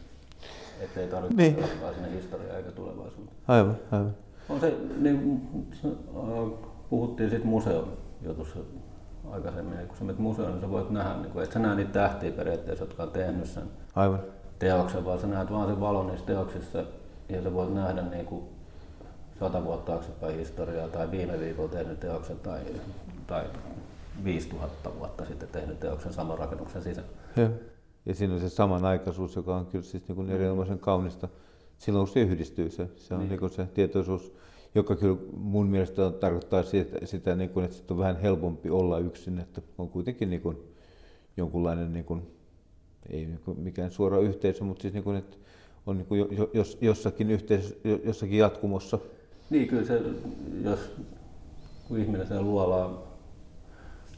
Että 0.81 1.01
ei 1.01 1.09
tarvitse 1.09 1.37
niin. 1.37 1.57
sinne 1.95 2.11
historiaa 2.17 2.57
eikä 2.57 2.71
tulevaisuuteen. 2.71 3.37
Aivan, 3.49 3.77
aivan. 3.91 4.17
On 4.49 4.61
se, 4.61 4.75
niin, 4.99 5.43
puhuttiin 6.91 7.31
sitten 7.31 7.51
museon 7.51 8.02
jutussa 8.25 8.59
aikaisemmin, 9.31 9.87
kun 9.89 9.97
sä 9.97 10.05
menet 10.05 10.19
museoon, 10.19 10.53
niin 10.53 10.61
sä 10.61 10.71
voit 10.71 10.91
nähdä, 10.91 11.15
niin 11.15 11.33
kun, 11.33 11.43
et 11.43 11.53
sä 11.53 11.59
näe 11.59 11.75
niitä 11.75 11.93
tähtiä 11.93 12.33
periaatteessa, 12.33 12.85
jotka 12.85 13.03
on 13.03 13.11
tehnyt 13.11 13.47
sen 13.47 13.65
Aivan. 13.95 14.21
teoksen, 14.59 15.05
vaan 15.05 15.21
sä 15.21 15.27
näet 15.27 15.51
vaan 15.51 15.69
sen 15.69 15.81
valon 15.81 16.07
niissä 16.07 16.27
teoksissa 16.27 16.85
ja 17.29 17.43
sä 17.43 17.53
voit 17.53 17.75
nähdä 17.75 18.03
niin 18.03 18.27
kuin 18.27 18.45
sata 19.41 19.65
vuotta 19.65 19.93
taaksepäin 19.93 20.39
historiaa 20.39 20.89
tai 20.89 21.11
viime 21.11 21.41
viikolla 21.41 21.69
tehnyt 21.69 22.01
teoksen 22.01 22.39
tai, 22.39 22.61
tai 23.27 23.45
5000 24.25 24.91
vuotta 24.99 25.25
sitten 25.25 25.49
tehnyt 25.53 25.81
teoksen 25.81 26.13
saman 26.13 26.39
rakennuksen 26.39 26.83
sisällä. 26.83 27.09
Ja, 27.37 27.51
ja 28.07 28.15
siinä 28.15 28.35
on 28.35 28.41
se 28.41 28.49
samanaikaisuus, 28.49 29.37
joka 29.37 29.57
on 29.57 29.67
kyllä 29.67 29.85
siis 29.85 30.09
niin 30.09 30.17
kuin 30.17 30.31
erinomaisen 30.31 30.79
kaunista 30.79 31.29
silloin, 31.79 32.07
kun 32.07 32.15
se 32.15 32.21
yhdistyy. 32.21 32.71
Se, 32.71 32.89
se 32.97 33.15
on 33.15 33.21
niin. 33.21 33.29
Niin 33.29 33.41
kuin 33.41 33.51
se 33.51 33.67
tietoisuus 33.67 34.33
joka 34.75 34.97
kyllä 34.97 35.17
mun 35.37 35.67
mielestä 35.67 36.11
tarkoittaa 36.11 36.63
sitä, 36.63 37.07
sitä 37.07 37.37
niin 37.37 37.51
kuin, 37.51 37.65
että 37.65 37.95
on 37.95 37.99
vähän 37.99 38.21
helpompi 38.21 38.71
olla 38.71 38.99
yksin, 38.99 39.39
että 39.39 39.63
on 39.79 39.89
kuitenkin 39.89 40.31
niin 40.31 40.43
kuin 40.43 40.59
jonkunlainen, 41.37 41.93
niin 41.93 42.05
kuin, 42.05 42.23
ei 43.11 43.27
niin 43.27 43.41
kuin 43.45 43.61
mikään 43.61 43.91
suora 43.91 44.19
yhteisö, 44.19 44.65
mutta 44.65 44.83
siis 44.83 44.95
niin 44.95 45.05
kuin, 45.05 45.17
että 45.17 45.37
on 45.87 45.97
niin 45.97 46.07
kuin 46.07 46.29
jos, 46.55 46.79
jossakin, 46.81 47.31
yhteisö, 47.31 47.75
jossakin 48.05 48.39
jatkumossa. 48.39 48.99
Niin, 49.51 49.69
kyllä 49.69 49.85
se, 49.85 50.03
jos 50.65 50.81
kun 51.89 51.99
ihminen 51.99 52.27
sen 52.27 52.45
luolaan 52.45 52.99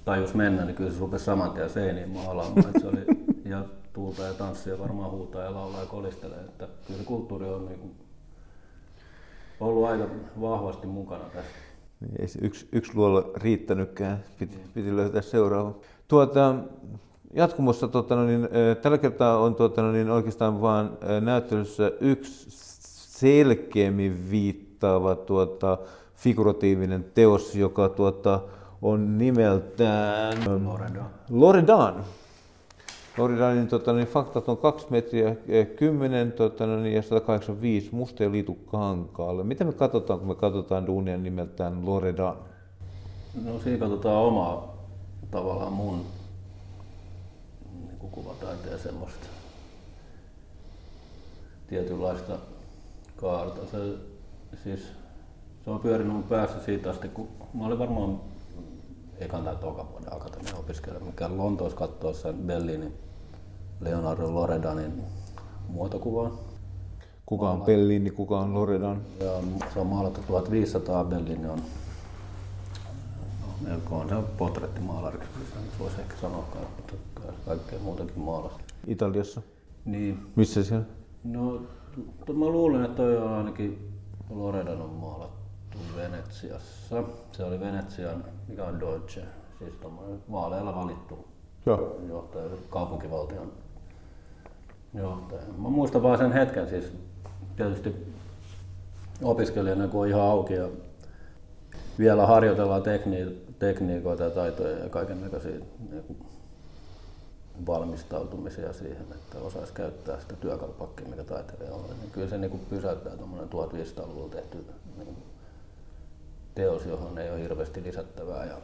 tajus 0.04 0.34
mennä, 0.34 0.64
niin 0.64 0.76
kyllä 0.76 0.90
se 0.90 0.98
rupesi 0.98 1.24
saman 1.24 1.50
tien 1.50 1.70
seiniin 1.70 2.10
maalaamaan. 2.10 2.80
Se 2.80 2.86
oli, 2.86 3.00
ja 3.52 3.64
tuulta 3.92 4.22
ja 4.22 4.34
tanssia 4.34 4.78
varmaan 4.78 5.10
huutaa 5.10 5.42
ja 5.42 5.54
laulaa 5.54 5.80
ja 5.80 5.86
kolistelee. 5.86 6.40
Että 6.40 6.68
kyllä 6.86 7.00
se 7.00 7.06
kulttuuri 7.06 7.48
on 7.48 7.66
niin 7.66 7.78
kuin 7.78 7.92
ollut 9.60 9.84
aika 9.88 10.04
vahvasti 10.40 10.86
mukana 10.86 11.24
tässä. 11.24 11.50
Niin, 12.00 12.20
ei 12.20 12.28
se 12.28 12.38
yksi, 12.42 12.68
yksi 12.72 12.92
luola 12.94 13.30
riittänytkään, 13.36 14.24
piti, 14.38 14.58
piti 14.74 14.96
löytää 14.96 15.22
seuraava. 15.22 15.74
Tuota, 16.08 16.54
jatkumossa 17.34 17.88
tuota, 17.88 18.16
no 18.16 18.24
niin, 18.26 18.48
tällä 18.82 18.98
kertaa 18.98 19.38
on 19.38 19.54
tuota, 19.54 19.82
no 19.82 19.92
niin, 19.92 20.10
oikeastaan 20.10 20.60
vain 20.60 20.88
näyttelyssä 21.20 21.92
yksi 22.00 22.46
selkeämmin 23.18 24.30
viittaava 24.30 25.14
tuota, 25.16 25.78
figuratiivinen 26.14 27.04
teos, 27.14 27.54
joka 27.54 27.88
tuota, 27.88 28.40
on 28.82 29.18
nimeltään 29.18 30.36
Loredan. 30.64 31.10
Loredan. 31.30 32.04
Floridanin 33.16 33.68
tota, 33.68 33.92
niin 33.92 34.08
faktat 34.08 34.48
on 34.48 34.56
2 34.56 34.86
metriä 34.90 35.36
10 35.76 36.32
tota, 36.32 36.66
niin, 36.66 36.94
ja 36.94 37.02
185 37.02 37.94
musta 37.94 38.22
ja 38.22 38.32
liitu 38.32 38.54
kankaalle. 38.54 39.44
Mitä 39.44 39.64
me 39.64 39.72
katsotaan, 39.72 40.18
kun 40.18 40.28
me 40.28 40.34
katsotaan 40.34 40.86
duunia 40.86 41.16
nimeltään 41.16 41.86
Loredan? 41.86 42.36
No 43.44 43.58
siinä 43.58 43.78
katsotaan 43.78 44.16
omaa 44.16 44.74
tavallaan 45.30 45.72
mun 45.72 46.04
niin 47.72 48.10
kuvataiteen 48.10 48.78
semmoista 48.78 49.26
tietynlaista 51.66 52.38
kaarta. 53.16 53.60
Se, 53.70 53.78
siis, 54.64 54.80
se 55.64 55.70
on 55.70 55.80
pyörinyt 55.80 56.12
mun 56.12 56.22
päässä 56.22 56.64
siitä 56.64 56.90
asti, 56.90 57.08
kun 57.08 57.28
mä 57.54 57.66
olin 57.66 57.78
varmaan 57.78 58.20
ekan 59.18 59.44
tai 59.44 59.56
toka 59.56 59.86
vuoden 59.90 60.12
akatemian 60.16 60.58
opiskelija, 60.58 61.04
mikä 61.04 61.30
Lontoossa 61.36 61.78
katsoo 61.78 62.12
sen 62.12 62.34
Bellinin 62.34 63.03
Leonardo 63.80 64.34
Loredanin 64.34 65.02
muotokuvaa. 65.68 66.30
Kuka 67.26 67.50
on 67.50 67.62
Bellini, 67.62 68.10
kuka 68.10 68.38
on 68.40 68.54
Loredan? 68.54 69.02
Ja 69.20 69.32
se 69.74 69.80
on 69.80 69.86
maalattu 69.86 70.20
1500, 70.26 71.04
Bellini 71.04 71.48
on 71.48 71.62
no, 73.66 73.98
on 73.98 74.08
se 74.08 74.14
on 74.14 74.26
portrettimaalariksi, 74.38 75.28
voisi 75.78 76.00
ehkä 76.00 76.14
sanoa, 76.20 76.44
mutta 76.76 76.94
kaikkea 77.46 77.78
muutakin 77.78 78.18
maalasta. 78.18 78.60
Italiassa? 78.86 79.42
Niin. 79.84 80.26
Missä 80.36 80.64
siellä? 80.64 80.84
No, 81.24 81.62
mä 82.34 82.44
luulen, 82.44 82.84
että 82.84 82.96
toi 82.96 83.16
on 83.16 83.32
ainakin 83.32 83.92
Loredan 84.30 84.82
on 84.82 84.90
maalattu 84.90 85.78
Venetsiassa. 85.96 87.04
Se 87.32 87.44
oli 87.44 87.60
Venetsian, 87.60 88.24
mikä 88.48 88.64
on 88.64 88.80
Deutsche, 88.80 89.22
siis 89.58 89.74
vaaleilla 90.32 90.74
valittu 90.74 91.28
Joo. 91.66 92.00
johtaja, 92.08 92.50
kaupunkivaltion 92.70 93.52
johtaja. 94.94 95.42
Mä 95.58 95.68
muistan 95.68 96.02
vaan 96.02 96.18
sen 96.18 96.32
hetken 96.32 96.68
siis 96.68 96.92
tietysti 97.56 98.14
opiskelijana, 99.22 99.88
kun 99.88 100.00
on 100.00 100.08
ihan 100.08 100.22
auki 100.22 100.54
ja 100.54 100.68
vielä 101.98 102.26
harjoitellaan 102.26 102.82
tekni- 102.82 103.44
tekniikoita 103.58 104.22
ja 104.24 104.30
taitoja 104.30 104.78
ja 104.78 104.88
kaiken 104.88 105.20
näköisiä 105.20 105.50
niin 105.90 106.16
valmistautumisia 107.66 108.72
siihen, 108.72 109.06
että 109.14 109.38
osaisi 109.38 109.72
käyttää 109.72 110.20
sitä 110.20 110.36
työkalupakkia, 110.36 111.08
mikä 111.08 111.24
taiteilija 111.24 111.74
on. 111.74 111.84
Niin 112.00 112.10
kyllä 112.12 112.28
se 112.28 112.38
niin 112.38 112.60
pysäyttää 112.70 113.16
tuommoinen 113.16 113.48
1500-luvulla 113.48 114.28
tehty 114.28 114.64
niin 114.96 115.16
teos, 116.54 116.86
johon 116.86 117.18
ei 117.18 117.30
ole 117.30 117.40
hirveästi 117.40 117.82
lisättävää. 117.82 118.44
Ja 118.44 118.56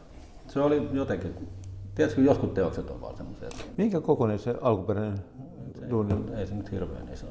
se 0.47 0.59
oli 0.59 0.89
jotenkin, 0.91 1.49
tiedätkö, 1.95 2.21
joskus 2.21 2.49
teokset 2.49 2.89
on 2.89 3.01
vaan 3.01 3.17
semmoisia. 3.17 3.49
Minkä 3.77 4.01
kokoinen 4.01 4.39
se 4.39 4.55
alkuperäinen 4.61 5.19
duuni? 5.89 6.15
Ei 6.37 6.47
se 6.47 6.55
nyt 6.55 6.71
hirveän 6.71 7.09
iso 7.13 7.25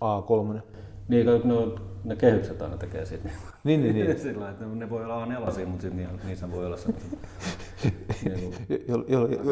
A3. 0.00 0.60
Niin, 1.08 1.26
no, 1.44 1.74
ne 2.04 2.16
kehykset 2.16 2.62
aina 2.62 2.76
tekee 2.76 3.06
sitten. 3.06 3.32
Niin, 3.64 3.82
niin, 3.82 3.94
niin. 3.94 4.20
Sillä 4.20 4.50
että 4.50 4.64
ne 4.66 4.90
voi 4.90 5.04
olla 5.04 5.26
nelosia, 5.26 5.66
mutta 5.66 5.82
sitten 5.82 6.08
niissä 6.24 6.52
voi 6.52 6.66
olla 6.66 6.76
semmoisia. 6.76 7.10
niin, 8.34 8.54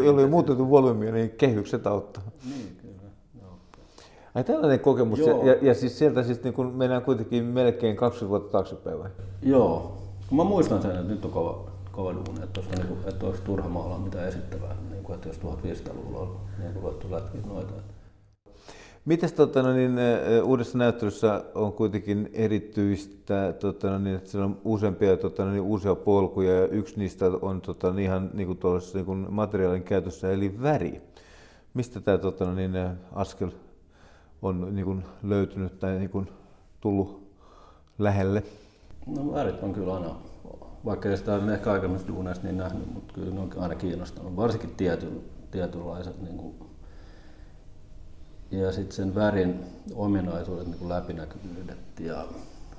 Jolla 0.05 0.21
ei 0.21 0.27
muutettu 0.27 0.71
volyymia, 0.71 1.12
niin 1.12 1.31
kehykset 1.31 1.87
auttaa. 1.87 2.23
Niin, 2.45 2.77
kyllä. 2.83 3.11
No. 3.43 3.49
Ai 4.35 4.45
tällainen 4.45 4.81
kokemus, 4.81 5.19
Joo. 5.19 5.47
ja, 5.47 5.57
ja 5.62 5.75
siis 5.75 5.99
sieltä 5.99 6.23
siis 6.23 6.43
niin 6.43 6.55
kun 6.55 6.75
mennään 6.75 7.03
kuitenkin 7.03 7.45
melkein 7.45 7.97
20 7.97 8.31
vuotta 8.31 8.53
taaksepäin 8.53 8.99
vai? 8.99 9.11
Joo. 9.43 9.99
Mä 10.31 10.45
muistan 10.45 10.83
sen, 10.83 10.91
että 10.91 11.03
nyt 11.03 11.25
on 11.25 11.31
kova, 11.31 11.71
kova 11.99 12.14
duuni, 12.14 12.43
että, 12.43 12.47
tuossa, 12.52 12.71
niin 12.76 12.87
kuin, 12.87 13.09
että 13.09 13.26
olisi 13.26 13.43
turha 13.43 13.69
maalaa 13.69 13.99
mitään 13.99 14.28
esittävää, 14.28 14.76
niin 14.90 15.02
kuin, 15.02 15.14
että 15.14 15.28
jos 15.28 15.38
1500-luvulla 15.38 16.19
on 16.19 16.40
niin 16.59 16.73
kuin 16.73 16.83
luettu 16.83 17.11
lätkiä 17.11 17.40
noita. 17.47 17.73
Mites 19.05 19.33
tota, 19.33 19.62
no 19.62 19.73
niin, 19.73 19.99
ö, 19.99 20.43
uudessa 20.43 20.78
näyttelyssä 20.78 21.45
on 21.55 21.73
kuitenkin 21.73 22.31
erityistä, 22.33 23.55
tota, 23.61 23.90
no 23.90 23.99
niin, 23.99 24.17
että 24.17 24.31
siellä 24.31 24.45
on 24.45 24.61
useampia 24.64 25.17
tota, 25.17 25.45
no 25.45 25.50
niin, 25.50 25.62
uusia 25.62 25.95
polkuja 25.95 26.55
ja 26.55 26.69
yksi 26.69 26.99
niistä 26.99 27.26
on 27.43 27.61
tota, 27.61 27.93
niin 27.93 28.05
ihan 28.05 28.31
niin 28.35 28.47
kuin 28.47 28.59
tuollaisessa, 28.59 28.99
niin 28.99 29.07
kuin 29.07 29.26
materiaalin 29.31 29.83
käytössä 29.83 30.33
eli 30.33 30.62
väri. 30.62 31.02
Mistä 31.75 32.00
tämä 32.00 32.19
tota, 32.19 32.45
no 32.45 32.55
niin, 32.55 32.73
askel 33.12 33.50
on 34.43 34.75
niin 34.75 34.85
kuin 34.85 35.05
löytynyt 35.23 35.78
tai 35.78 35.99
niin 35.99 36.11
kuin 36.11 36.28
tullut 36.81 37.23
lähelle? 37.99 38.43
No 39.07 39.33
värit 39.33 39.62
on 39.62 39.73
kyllä 39.73 39.95
aina, 39.95 40.14
vaikka 40.88 41.09
ole 41.09 41.54
ehkä 41.54 41.73
aikaisemmissa 41.73 42.09
duuneissa 42.09 42.42
niin 42.42 42.57
nähnyt, 42.57 42.95
mutta 42.95 43.14
kyllä 43.14 43.35
ne 43.35 43.40
on 43.40 43.50
aina 43.57 43.75
kiinnostanut, 43.75 44.37
varsinkin 44.37 44.75
tiety, 44.76 45.30
tietynlaiset 45.50 46.23
niin 46.23 46.37
kuin, 46.37 46.54
ja 48.50 48.73
sitten 48.73 48.97
sen 48.97 49.14
värin 49.14 49.64
ominaisuudet, 49.95 50.66
niin 50.66 50.78
kuin 50.78 50.88
läpinäkyvyydet 50.88 52.00
ja, 52.00 52.26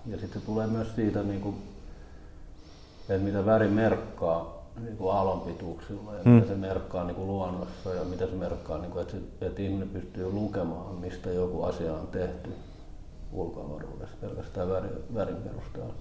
ja 0.06 0.20
sitten 0.20 0.42
se 0.42 0.46
tulee 0.46 0.68
myös 0.68 0.96
siitä, 0.96 1.24
niin 1.24 1.42
kuin, 1.42 1.56
että 3.10 3.24
mitä 3.24 3.46
väri 3.46 3.68
merkkaa 3.68 4.60
niin 4.84 4.98
kuin 4.98 5.16
aallonpituuksilla 5.16 6.13
ja 6.13 6.22
mm. 6.25 6.32
mitä 6.32 6.48
se 6.48 6.56
merkkaa 6.56 7.04
niin 7.04 7.16
kuin 7.16 7.28
luonnossa 7.28 7.94
ja 7.94 8.04
mitä 8.04 8.25
se 8.25 8.36
merkkaa, 8.36 8.78
niin 8.78 8.92
kuin, 8.92 9.01
että, 9.01 9.13
se, 9.13 9.46
että 9.46 9.62
ihminen 9.62 9.89
pystyy 9.89 10.32
lukemaan, 10.32 10.96
mistä 10.96 11.32
joku 11.32 11.63
asia 11.63 11.94
on 11.94 12.08
tehty 12.08 12.50
ulkoavaruudessa 13.32 14.16
pelkästään 14.22 14.70
värin, 14.70 15.13
värin 15.13 15.36
perusteella. 15.36 15.94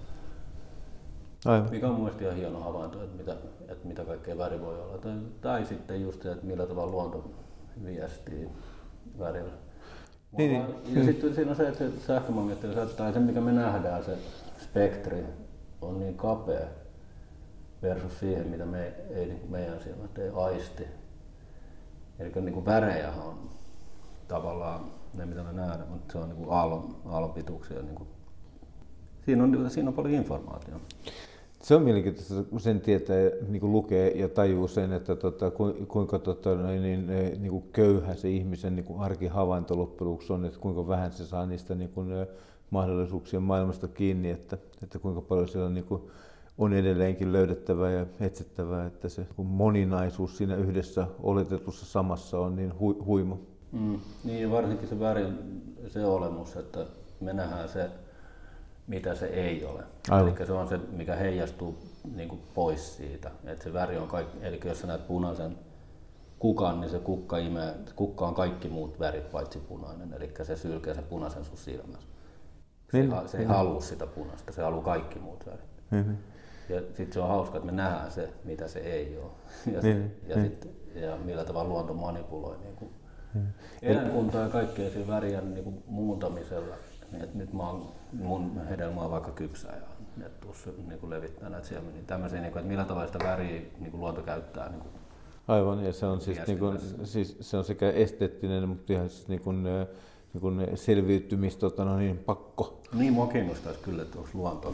Aivan. 1.45 1.69
Mikä 1.69 1.87
on 1.87 1.95
mielestäni 1.95 2.25
ihan 2.25 2.37
hieno 2.37 2.59
havainto, 2.59 3.03
että 3.03 3.17
mitä, 3.17 3.35
että 3.69 3.87
mitä 3.87 4.05
kaikkea 4.05 4.37
väri 4.37 4.61
voi 4.61 4.81
olla. 4.81 4.97
Tai, 4.97 5.13
tai 5.41 5.65
sitten 5.65 6.01
just 6.01 6.21
se, 6.21 6.31
että 6.31 6.45
millä 6.45 6.65
tavalla 6.65 6.91
luonto 6.91 7.31
viestii 7.85 8.49
värillä. 9.19 9.53
Niin, 10.37 10.53
Ja 10.53 10.67
niin. 10.93 11.05
sitten 11.05 11.35
siinä 11.35 11.51
on 11.51 11.57
se, 11.57 11.67
että 11.67 11.77
se 11.77 11.91
sähkömagneettinen 12.07 12.75
säteilyt, 12.75 12.97
tai 12.97 13.13
se 13.13 13.19
mikä 13.19 13.41
me 13.41 13.51
nähdään, 13.51 14.03
se 14.03 14.17
spektri, 14.57 15.23
on 15.81 15.99
niin 15.99 16.17
kapea 16.17 16.67
versus 17.81 18.19
siihen, 18.19 18.47
mitä 18.47 18.65
me 18.65 18.93
ei 19.09 19.25
niin 19.25 19.39
kuin 19.39 19.51
meidän 19.51 19.79
silmät 19.79 20.17
ei 20.17 20.29
aisti. 20.35 20.83
Eli 22.19 22.31
niin 22.35 22.53
kuin 22.53 22.65
värejähän 22.65 23.25
on 23.25 23.49
tavallaan 24.27 24.81
ne, 25.13 25.25
mitä 25.25 25.43
me 25.43 25.53
nähdään, 25.53 25.89
mutta 25.89 26.11
se 26.11 26.17
on 26.17 26.29
niin 26.29 26.37
kuin 26.37 26.57
aallon, 26.57 26.95
aallonpituuksia. 27.05 27.81
Niin 27.81 27.95
kuin. 27.95 28.09
Siinä, 29.25 29.43
on, 29.43 29.69
siinä 29.69 29.89
on 29.89 29.93
paljon 29.93 30.13
informaatiota. 30.13 30.79
Se 31.63 31.75
on 31.75 31.81
mielenkiintoista, 31.81 32.43
kun 32.43 32.59
sen 32.59 32.81
tietää, 32.81 33.17
niin 33.47 33.59
kuin 33.59 33.71
lukee 33.71 34.11
ja 34.17 34.29
tajuu 34.29 34.67
sen, 34.67 34.93
että 34.93 35.15
tota, 35.15 35.51
ku- 35.51 35.75
kuinka 35.87 36.19
tota, 36.19 36.55
noin, 36.55 36.81
niin, 36.81 37.09
eh, 37.09 37.39
niin 37.39 37.51
kuin 37.51 37.63
köyhä 37.73 38.15
se 38.15 38.29
ihmisen 38.29 38.75
niin 38.75 38.83
kuin 38.83 38.99
arkihavainto 38.99 39.77
loppujen 39.77 40.19
on, 40.29 40.45
että 40.45 40.59
kuinka 40.59 40.87
vähän 40.87 41.11
se 41.11 41.25
saa 41.25 41.45
niistä 41.45 41.75
niin 41.75 41.89
kuin, 41.89 42.11
eh, 42.11 42.27
mahdollisuuksien 42.69 43.43
maailmasta 43.43 43.87
kiinni, 43.87 44.29
että, 44.29 44.57
että 44.83 44.99
kuinka 44.99 45.21
paljon 45.21 45.47
siellä 45.47 45.69
niin 45.69 45.85
kuin, 45.85 46.01
on 46.57 46.73
edelleenkin 46.73 47.33
löydettävää 47.33 47.91
ja 47.91 48.05
etsittävää, 48.19 48.85
että 48.85 49.09
se 49.09 49.27
moninaisuus 49.37 50.37
siinä 50.37 50.55
yhdessä 50.55 51.07
oletetussa 51.23 51.85
samassa 51.85 52.39
on 52.39 52.55
niin 52.55 52.79
hu, 52.79 53.05
huima. 53.05 53.37
Mm. 53.71 53.99
Niin, 54.23 54.51
varsinkin 54.51 54.87
se 54.87 54.99
värin 54.99 55.37
se 55.87 56.05
olemus, 56.05 56.55
että 56.55 56.85
me 57.21 57.33
nähdään 57.33 57.69
se, 57.69 57.89
mitä 58.89 59.15
se 59.15 59.25
ei 59.25 59.65
ole. 59.65 59.83
Aivan. 60.09 60.27
Eli 60.37 60.45
se 60.47 60.53
on 60.53 60.67
se, 60.67 60.77
mikä 60.77 61.15
heijastuu 61.15 61.77
niin 62.15 62.29
kuin 62.29 62.41
pois 62.53 62.97
siitä. 62.97 63.31
Et 63.45 63.61
se 63.61 63.73
väri 63.73 63.97
on 63.97 64.07
kaikki, 64.07 64.37
eli 64.41 64.59
jos 64.65 64.79
sä 64.81 64.87
näet 64.87 65.07
punaisen 65.07 65.57
kukan, 66.39 66.81
niin 66.81 66.91
se 66.91 66.99
kukka, 66.99 67.37
imee, 67.37 67.75
kukka 67.95 68.27
on 68.27 68.35
kaikki 68.35 68.69
muut 68.69 68.99
värit 68.99 69.31
paitsi 69.31 69.59
punainen. 69.59 70.13
Eli 70.13 70.31
se 70.43 70.55
sylkee 70.55 70.93
sen 70.93 71.03
punaisen 71.03 71.45
sun 71.45 71.57
silmässä. 71.57 72.07
Se, 72.91 72.97
Niin. 72.97 73.13
se 73.29 73.37
ei 73.37 73.45
halua 73.45 73.81
sitä 73.81 74.07
punaista, 74.07 74.53
se 74.53 74.61
haluaa 74.61 74.83
kaikki 74.83 75.19
muut 75.19 75.45
värit. 75.45 75.69
Mm-hmm. 75.91 76.17
Ja 76.69 76.79
sitten 76.81 77.13
se 77.13 77.19
on 77.19 77.27
hauska, 77.27 77.57
että 77.57 77.65
me 77.65 77.71
nähdään 77.71 78.11
se, 78.11 78.29
mitä 78.43 78.67
se 78.67 78.79
ei 78.79 79.17
ole. 79.17 79.31
Ja, 79.75 79.81
Niin, 79.81 80.15
ja, 80.27 80.35
niin. 80.35 80.49
sit, 80.51 80.69
ja 80.95 81.17
millä 81.25 81.45
tavalla 81.45 81.69
luonto 81.69 81.93
manipuloi 81.93 82.57
niin 82.57 82.75
kuin 82.75 82.91
Mm. 83.33 83.47
eläinkuntaa 83.81 84.41
ja 84.41 84.49
kaikkea 84.49 84.89
siinä 84.89 85.07
värien 85.07 85.53
niin 85.53 85.63
kuin 85.63 85.83
muuntamisella. 85.87 86.75
Niin, 87.11 87.23
että 87.23 87.37
nyt 87.37 87.53
mä 87.53 87.69
oon, 87.69 87.91
mun 88.13 88.61
hedelmä 88.69 89.01
on 89.01 89.11
vaikka 89.11 89.31
kypsää 89.31 89.75
ja 89.75 89.87
nyt 90.17 90.39
tuossa 90.39 90.69
niin 90.87 91.09
levittää 91.09 91.49
näitä 91.49 91.67
siemeniä. 91.67 91.93
Niin 91.93 92.05
tämmöisiä, 92.05 92.41
niin 92.41 92.51
kuin, 92.51 92.59
että 92.59 92.69
millä 92.69 92.85
tavalla 92.85 93.07
sitä 93.07 93.19
väriä 93.23 93.61
niin 93.79 93.91
kuin 93.91 94.01
luonto 94.01 94.21
käyttää. 94.21 94.69
Niin 94.69 94.81
kuin, 94.81 94.91
Aivan, 95.47 95.83
ja 95.83 95.93
se 95.93 96.05
on, 96.05 96.21
siis, 96.21 96.37
niin 96.47 96.59
kuin, 96.59 96.79
siis, 97.03 97.37
se 97.41 97.57
on 97.57 97.63
sekä 97.63 97.91
esteettinen, 97.91 98.69
mutta 98.69 98.93
ihan 98.93 99.09
siis 99.09 99.27
niin 99.27 99.41
kuin, 99.41 99.63
niin 99.63 100.41
kuin 100.41 100.67
selviytymis, 100.75 101.55
tota, 101.55 101.85
no 101.85 101.97
niin, 101.97 102.17
pakko. 102.17 102.81
niin 102.93 103.13
mua 103.13 103.27
kiinnostaisi 103.27 103.79
kyllä, 103.79 104.01
että 104.01 104.17
onko 104.17 104.29
luonto, 104.33 104.73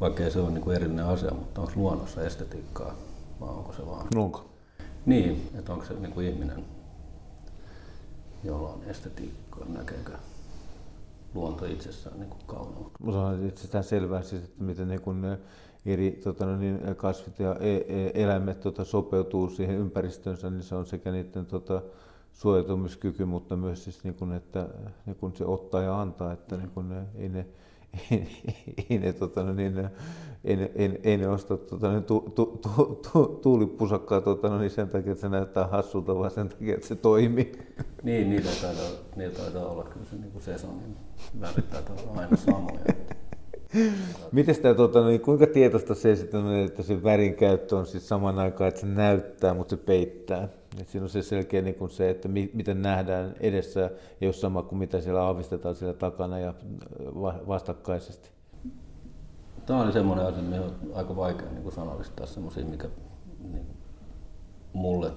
vaikka 0.00 0.30
se 0.30 0.40
ole 0.40 0.50
niin 0.50 0.62
kuin 0.62 0.76
erillinen 0.76 1.04
asia, 1.04 1.30
mutta 1.30 1.60
onko 1.60 1.72
luonnossa 1.76 2.22
estetiikkaa 2.22 2.94
vai 3.40 3.48
onko 3.48 3.72
se 3.72 3.86
vaan 3.86 4.06
Onko? 4.16 4.44
Niin, 5.06 5.50
että 5.58 5.72
onko 5.72 5.84
se 5.84 5.94
niin 5.94 6.12
kuin 6.12 6.26
ihminen, 6.26 6.64
jolla 8.44 8.68
on 8.68 8.80
estetiikkaa, 8.86 9.66
näkeekö 9.68 10.12
luonto 11.36 11.64
itsessään 11.64 12.20
niin 12.20 12.30
kauneutta. 12.46 12.98
Musta 13.00 13.20
on 13.20 13.46
itsestään 13.46 13.84
selvää, 13.84 14.22
siis, 14.22 14.44
että 14.44 14.62
miten 14.62 14.88
niin 14.88 15.00
kuin, 15.00 15.24
eh, 15.24 15.38
eri 15.86 16.10
tota, 16.10 16.46
no 16.46 16.56
niin, 16.56 16.80
kasvit 16.96 17.38
ja 17.38 17.56
e- 17.60 17.76
e- 17.76 18.22
eläimet 18.22 18.60
tota, 18.60 18.84
sopeutuu 18.84 19.48
siihen 19.50 19.76
ympäristönsä, 19.76 20.50
niin 20.50 20.62
se 20.62 20.74
on 20.74 20.86
sekä 20.86 21.12
niiden 21.12 21.46
tota, 21.46 21.82
suojautumiskyky, 22.32 23.24
mutta 23.24 23.56
myös 23.56 23.84
siis, 23.84 24.04
niin 24.04 24.14
kuin, 24.14 24.32
että 24.32 24.68
niin 25.06 25.16
kuin 25.16 25.36
se 25.36 25.44
ottaa 25.44 25.82
ja 25.82 26.00
antaa, 26.00 26.32
että 26.32 26.56
niin 26.56 26.70
kuin, 26.70 26.88
ne, 26.88 27.06
ei 27.14 27.28
ne, 27.28 27.46
ei, 28.10 28.28
ei 28.90 28.98
ne, 28.98 29.12
tota, 29.12 29.42
no 29.42 29.52
niin, 29.52 29.78
ei 30.44 30.72
ei, 30.74 31.00
ei 31.02 31.16
ne 31.16 31.28
osta 31.28 31.56
tota, 31.56 31.92
niin, 31.92 32.04
tu, 32.04 32.32
tu, 32.34 32.46
tu, 32.46 33.00
tu, 33.12 33.26
tuulipusakkaa 33.42 34.20
tota, 34.20 34.48
no 34.48 34.58
niin, 34.58 34.70
sen 34.70 34.88
takia, 34.88 35.12
että 35.12 35.20
se 35.20 35.28
näyttää 35.28 35.66
hassulta, 35.66 36.18
vaan 36.18 36.30
sen 36.30 36.48
takia, 36.48 36.74
että 36.74 36.86
se 36.86 36.94
toimii. 36.94 37.52
Niin, 38.02 38.30
niitä 38.30 38.48
taitaa, 38.62 38.90
niitä 39.16 39.38
taitaa 39.38 39.66
olla 39.66 39.84
kyllä 39.84 40.06
se 40.06 40.16
niin 40.16 40.32
kuin 40.32 40.42
sesonin 40.42 40.96
värit 41.40 41.74
aina 42.16 42.36
samoja. 42.36 42.80
Miten 44.32 44.56
tämä, 44.62 44.74
tota, 44.74 45.06
niin 45.06 45.20
kuinka 45.20 45.46
tietoista 45.46 45.94
se 45.94 46.12
että 46.64 46.82
se 46.82 47.02
värin 47.02 47.34
käyttö 47.34 47.76
on 47.76 47.86
siis 47.86 48.08
saman 48.08 48.38
aikaan, 48.38 48.68
että 48.68 48.80
se 48.80 48.86
näyttää, 48.86 49.54
mutta 49.54 49.70
se 49.70 49.76
peittää? 49.76 50.48
Et 50.80 50.88
siinä 50.88 51.04
on 51.04 51.10
se 51.10 51.22
selkeä 51.22 51.62
niin 51.62 51.74
kuin 51.74 51.90
se, 51.90 52.10
että 52.10 52.28
mi, 52.28 52.50
miten 52.54 52.82
nähdään 52.82 53.34
edessä, 53.40 53.90
ei 54.20 54.28
ole 54.28 54.32
sama 54.32 54.62
kuin 54.62 54.78
mitä 54.78 55.00
siellä 55.00 55.22
aavistetaan 55.22 55.74
siellä 55.74 55.94
takana 55.94 56.38
ja 56.38 56.54
va- 57.00 57.40
vastakkaisesti. 57.48 58.30
Tämä 59.66 59.82
oli 59.82 59.92
semmoinen 59.92 60.26
asia, 60.26 60.42
mihin 60.42 60.62
on 60.62 60.74
aika 60.94 61.16
vaikea 61.16 61.50
niin 61.50 61.72
sanallistaa 61.72 62.26
semmoisia, 62.26 62.64
mikä 62.64 62.88
niin 63.52 63.66
mulle 64.72 65.12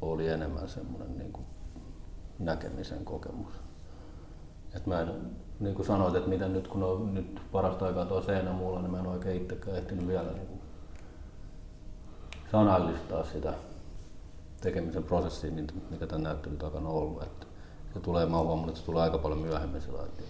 oli 0.00 0.28
enemmän 0.28 0.68
semmoinen 0.68 1.18
niin 1.18 1.32
kuin, 1.32 1.46
näkemisen 2.38 3.04
kokemus. 3.04 3.52
Et 4.76 4.86
mä 4.86 5.00
en, 5.00 5.08
niin 5.60 5.74
kuin 5.74 5.86
sanoit, 5.86 6.14
että 6.14 6.28
mitä 6.28 6.48
nyt 6.48 6.68
kun 6.68 6.82
on 6.82 7.14
nyt 7.14 7.40
parasta 7.52 7.86
aikaa 7.86 8.04
tuo 8.04 8.22
seinä 8.22 8.52
mulla, 8.52 8.80
niin 8.80 8.90
mä 8.90 8.98
en 8.98 9.06
oikein 9.06 9.42
itsekään 9.42 9.76
ehtinyt 9.76 10.06
vielä 10.06 10.32
niin 10.32 10.46
kuin, 10.46 10.60
sanallistaa 12.52 13.24
sitä 13.24 13.54
tekemisen 14.60 15.04
prosessia, 15.04 15.50
mikä 15.90 16.06
tämän 16.06 16.22
näyttelyn 16.22 16.58
takana 16.58 16.88
on 16.88 16.94
ollut. 16.94 17.22
Että 17.22 17.46
se 17.94 18.00
tulee, 18.00 18.26
mä 18.26 18.36
huomannut, 18.38 18.68
että 18.68 18.80
se 18.80 18.86
tulee 18.86 19.02
aika 19.02 19.18
paljon 19.18 19.40
myöhemmin 19.40 19.82
lailla, 19.88 20.06
että 20.06 20.22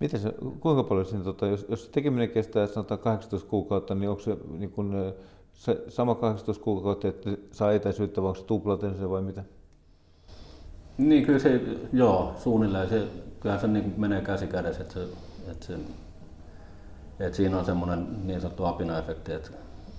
Miten 0.00 0.20
se, 0.20 0.34
kuinka 0.60 0.82
paljon 0.82 1.06
siinä, 1.06 1.24
tota, 1.24 1.46
jos, 1.46 1.66
jos 1.68 1.84
se 1.84 1.90
tekeminen 1.90 2.30
kestää 2.30 2.66
sanotaan 2.66 3.00
18 3.00 3.48
kuukautta, 3.48 3.94
niin 3.94 4.10
onko 4.10 4.22
se, 4.22 4.36
niin 4.58 4.70
kuin, 4.70 4.94
ö, 4.94 5.12
se 5.52 5.84
sama 5.88 6.14
18 6.14 6.64
kuukautta, 6.64 7.08
että 7.08 7.30
saa 7.50 7.72
etäisyyttä, 7.72 8.22
vai 8.22 8.28
onko 8.28 8.40
se 8.40 8.46
tuplaten 8.46 8.96
se 8.96 9.10
vai 9.10 9.22
mitä? 9.22 9.44
Niin 10.98 11.26
kyllä 11.26 11.38
se, 11.38 11.60
joo, 11.92 12.34
suunnilleen 12.38 12.88
se, 12.88 13.06
kyllähän 13.40 13.60
se 13.60 13.66
niin 13.66 13.94
menee 13.96 14.20
käsi 14.20 14.46
kädessä, 14.46 14.82
että, 14.82 14.94
se, 14.94 15.04
että, 15.50 15.66
se, 15.66 15.78
että 17.20 17.36
siinä 17.36 17.58
on 17.58 17.64
semmoinen 17.64 18.26
niin 18.26 18.40
sanottu 18.40 18.64
apinaefekti, 18.64 19.32
että, 19.32 19.50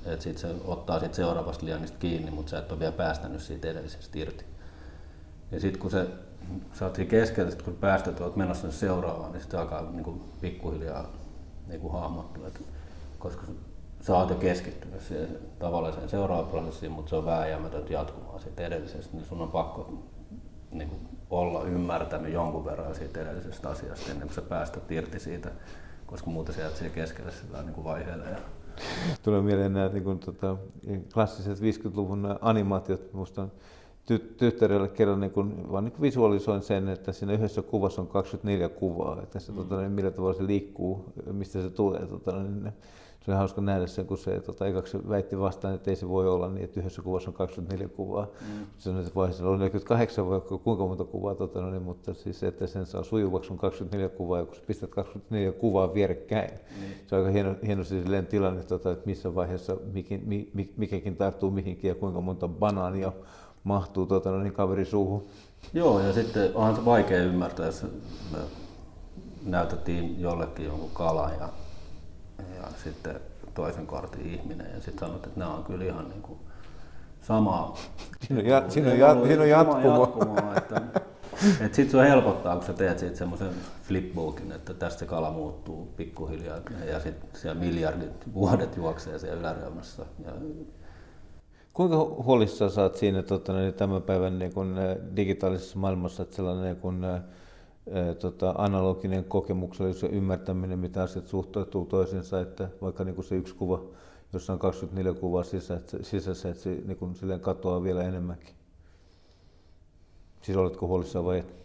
että 0.05 0.23
sit 0.23 0.37
se 0.37 0.47
ottaa 0.65 0.99
sit 0.99 1.13
seuraavasta 1.13 1.65
lianista 1.65 1.97
kiinni, 1.99 2.31
mutta 2.31 2.49
sä 2.49 2.59
et 2.59 2.71
ole 2.71 2.79
vielä 2.79 2.91
päästänyt 2.91 3.41
siitä 3.41 3.67
edellisestä 3.67 4.19
irti. 4.19 4.45
Ja 5.51 5.59
sitten 5.59 5.81
kun 5.81 5.91
se, 5.91 6.07
siinä 6.73 7.09
keskellä, 7.09 7.51
sit 7.51 7.61
kun 7.61 7.73
päästöt 7.73 8.21
oot 8.21 8.35
menossa 8.35 8.71
seuraavaan, 8.71 9.31
niin 9.31 9.41
sitten 9.41 9.59
alkaa 9.59 9.91
niin 9.91 10.03
kuin 10.03 10.21
pikkuhiljaa 10.41 11.09
niin 11.67 11.81
kuin 11.81 11.93
hahmottua, 11.93 12.47
että, 12.47 12.59
koska 13.19 13.43
sä 14.01 14.17
oot 14.17 14.29
jo 14.29 14.35
keskittynyt 14.35 15.01
siihen 15.01 15.39
tavallaan 15.59 15.93
siihen 15.93 16.09
seuraavaan 16.09 16.49
prosessiin, 16.49 16.91
mutta 16.91 17.09
se 17.09 17.15
on 17.15 17.25
vääjäämätöntä 17.25 17.93
jatkumaan 17.93 18.39
siitä 18.39 18.65
edellisestä, 18.65 19.17
niin 19.17 19.25
sun 19.25 19.41
on 19.41 19.51
pakko 19.51 20.03
niin 20.71 20.89
kuin 20.89 21.01
olla 21.29 21.63
ymmärtänyt 21.63 22.33
jonkun 22.33 22.65
verran 22.65 22.95
siitä 22.95 23.21
edellisestä 23.21 23.69
asiasta 23.69 24.11
ennen 24.11 24.27
kuin 24.27 24.35
sä 24.35 24.41
päästät 24.41 24.91
irti 24.91 25.19
siitä, 25.19 25.51
koska 26.05 26.29
muuten 26.29 26.55
se 26.55 26.61
jää 26.61 26.69
siihen 26.69 26.91
keskelle 26.91 27.31
sillä 27.31 27.61
niin 27.61 27.73
kuin 27.73 27.85
vaiheelle. 27.85 28.25
Tulee 29.23 29.41
mieleen 29.41 29.73
nämä 29.73 29.87
niin 29.87 30.03
kuin, 30.03 30.19
tota, 30.19 30.57
klassiset 31.13 31.59
50-luvun 31.59 32.37
animaatiot. 32.41 33.13
Musta 33.13 33.47
ty- 34.05 34.33
tyttärelle 34.37 34.87
kerran 34.87 35.19
niin 35.19 35.31
kuin, 35.31 35.71
vaan 35.71 35.83
niin 35.83 35.91
kuin 35.91 36.01
visualisoin 36.01 36.61
sen, 36.61 36.89
että 36.89 37.11
siinä 37.11 37.33
yhdessä 37.33 37.61
kuvassa 37.61 38.01
on 38.01 38.07
24 38.07 38.69
kuvaa, 38.69 39.21
että 39.23 39.39
se, 39.39 39.51
mm. 39.51 39.57
tota, 39.57 39.79
niin 39.79 39.91
millä 39.91 40.11
tavalla 40.11 40.33
se 40.33 40.47
liikkuu, 40.47 41.05
mistä 41.31 41.61
se 41.61 41.69
tulee. 41.69 42.05
Tota, 42.05 42.43
niin, 42.43 42.73
se 43.25 43.31
oli 43.31 43.37
hauska 43.37 43.61
nähdä 43.61 43.87
sen, 43.87 44.05
kun 44.05 44.17
se 44.17 44.39
tota, 44.39 44.67
ekaksi 44.67 44.97
väitti 45.09 45.39
vastaan, 45.39 45.73
että 45.75 45.89
ei 45.89 45.95
se 45.95 46.09
voi 46.09 46.29
olla 46.29 46.49
niin, 46.49 46.63
että 46.63 46.79
yhdessä 46.79 47.01
kuvassa 47.01 47.29
on 47.29 47.33
24 47.33 47.87
kuvaa. 47.87 48.25
Mm. 48.25 48.65
Sanoin, 48.77 49.05
että 49.05 49.15
vaiheessa 49.15 49.49
on 49.49 49.59
48 49.59 50.29
vai 50.29 50.41
kuinka 50.63 50.85
monta 50.85 51.03
kuvaa, 51.03 51.35
tota, 51.35 51.61
no, 51.61 51.69
niin, 51.69 51.81
mutta 51.81 52.13
siis 52.13 52.39
se, 52.39 52.47
että 52.47 52.67
sen 52.67 52.85
saa 52.85 53.03
sujuvaksi 53.03 53.51
on 53.51 53.57
24 53.57 54.09
kuvaa, 54.09 54.39
ja 54.39 54.45
kun 54.45 54.55
pistät 54.67 54.89
24 54.89 55.51
kuvaa 55.51 55.93
vierekkäin, 55.93 56.49
mm. 56.51 56.85
se 57.07 57.15
on 57.15 57.21
aika 57.21 57.31
hieno, 57.31 57.55
hienosti 57.65 58.01
silleen 58.01 58.27
tilanne, 58.27 58.63
tota, 58.63 58.91
että 58.91 59.05
missä 59.05 59.35
vaiheessa 59.35 59.77
mikin, 59.93 60.23
mi, 60.25 60.49
mi, 60.53 60.73
mikäkin 60.77 61.15
tarttuu 61.15 61.51
mihinkin 61.51 61.87
ja 61.87 61.95
kuinka 61.95 62.21
monta 62.21 62.47
banaania 62.47 63.11
mahtuu 63.63 64.05
tota, 64.05 64.31
no, 64.31 64.39
niin 64.39 64.53
kaveri 64.53 64.85
suuhun. 64.85 65.23
Joo, 65.73 65.99
ja 65.99 66.13
sitten 66.13 66.51
onhan 66.55 66.75
se 66.75 66.85
vaikea 66.85 67.23
ymmärtää, 67.23 67.65
jos 67.65 67.83
me 68.31 68.37
näytettiin 69.45 70.21
jollekin 70.21 70.65
jonkun 70.65 70.89
kalan 70.93 71.31
ja 71.39 71.49
ja 72.65 72.77
sitten 72.83 73.19
toisen 73.53 73.87
kortin 73.87 74.25
ihminen 74.25 74.67
ja 74.73 74.81
sitten 74.81 74.99
sanot, 74.99 75.25
että 75.25 75.39
nämä 75.39 75.53
on 75.53 75.63
kyllä 75.63 75.85
ihan 75.85 76.09
niin 76.09 76.21
kuin 76.21 76.39
sama. 77.21 77.77
Siinä 78.27 78.41
on, 78.41 78.47
ja, 78.47 78.69
siinä 78.69 78.91
on, 78.91 78.99
ja, 78.99 79.25
siinä 79.25 79.41
on 79.41 79.49
jatkumo. 79.49 80.01
jatkumoa 80.01 80.55
että, 80.57 80.81
että 81.61 81.75
sitten 81.75 81.89
se 81.89 82.09
helpottaa, 82.09 82.55
kun 82.55 82.65
sä 82.65 82.73
teet 82.73 82.99
siitä 82.99 83.15
semmoisen 83.15 83.49
flipbookin, 83.83 84.51
että 84.51 84.73
tästä 84.73 85.05
kala 85.05 85.31
muuttuu 85.31 85.93
pikkuhiljaa 85.97 86.57
ja 86.87 86.99
sitten 86.99 87.29
siellä 87.33 87.59
miljardit 87.59 88.33
vuodet 88.33 88.77
juoksee 88.77 89.19
siellä 89.19 89.39
yläreunassa. 89.39 90.05
Ja... 90.25 90.31
Kuinka 91.73 91.97
huolissaan 91.97 92.71
saat 92.71 92.95
siinä 92.95 93.23
totta, 93.23 93.53
niin 93.53 93.73
tämän 93.73 94.01
päivän 94.01 94.39
niin 94.39 94.53
kun, 94.53 94.75
digitaalisessa 95.15 95.79
maailmassa, 95.79 96.23
että 96.23 96.35
sellainen 96.35 96.63
niin 96.63 96.75
kun, 96.75 97.05
tota, 98.19 98.55
analoginen 98.57 99.23
kokemuksellisuus 99.23 100.03
ja 100.03 100.17
ymmärtäminen, 100.17 100.79
mitä 100.79 101.03
asiat 101.03 101.27
suhtautuu 101.27 101.85
toisiinsa, 101.85 102.41
että 102.41 102.69
vaikka 102.81 103.03
niin 103.03 103.15
kuin 103.15 103.25
se 103.25 103.35
yksi 103.35 103.55
kuva, 103.55 103.81
jossa 104.33 104.53
on 104.53 104.59
24 104.59 105.13
kuvaa 105.13 105.43
sisässä, 105.43 105.97
sisässä 106.01 106.49
että 106.49 106.63
se 106.63 106.69
niin 106.69 106.97
kuin 106.97 107.15
silleen 107.15 107.39
katoaa 107.39 107.83
vielä 107.83 108.03
enemmänkin. 108.03 108.55
Siis 110.41 110.57
oletko 110.57 110.87
huolissaan 110.87 111.25
vai 111.25 111.39
et? 111.39 111.55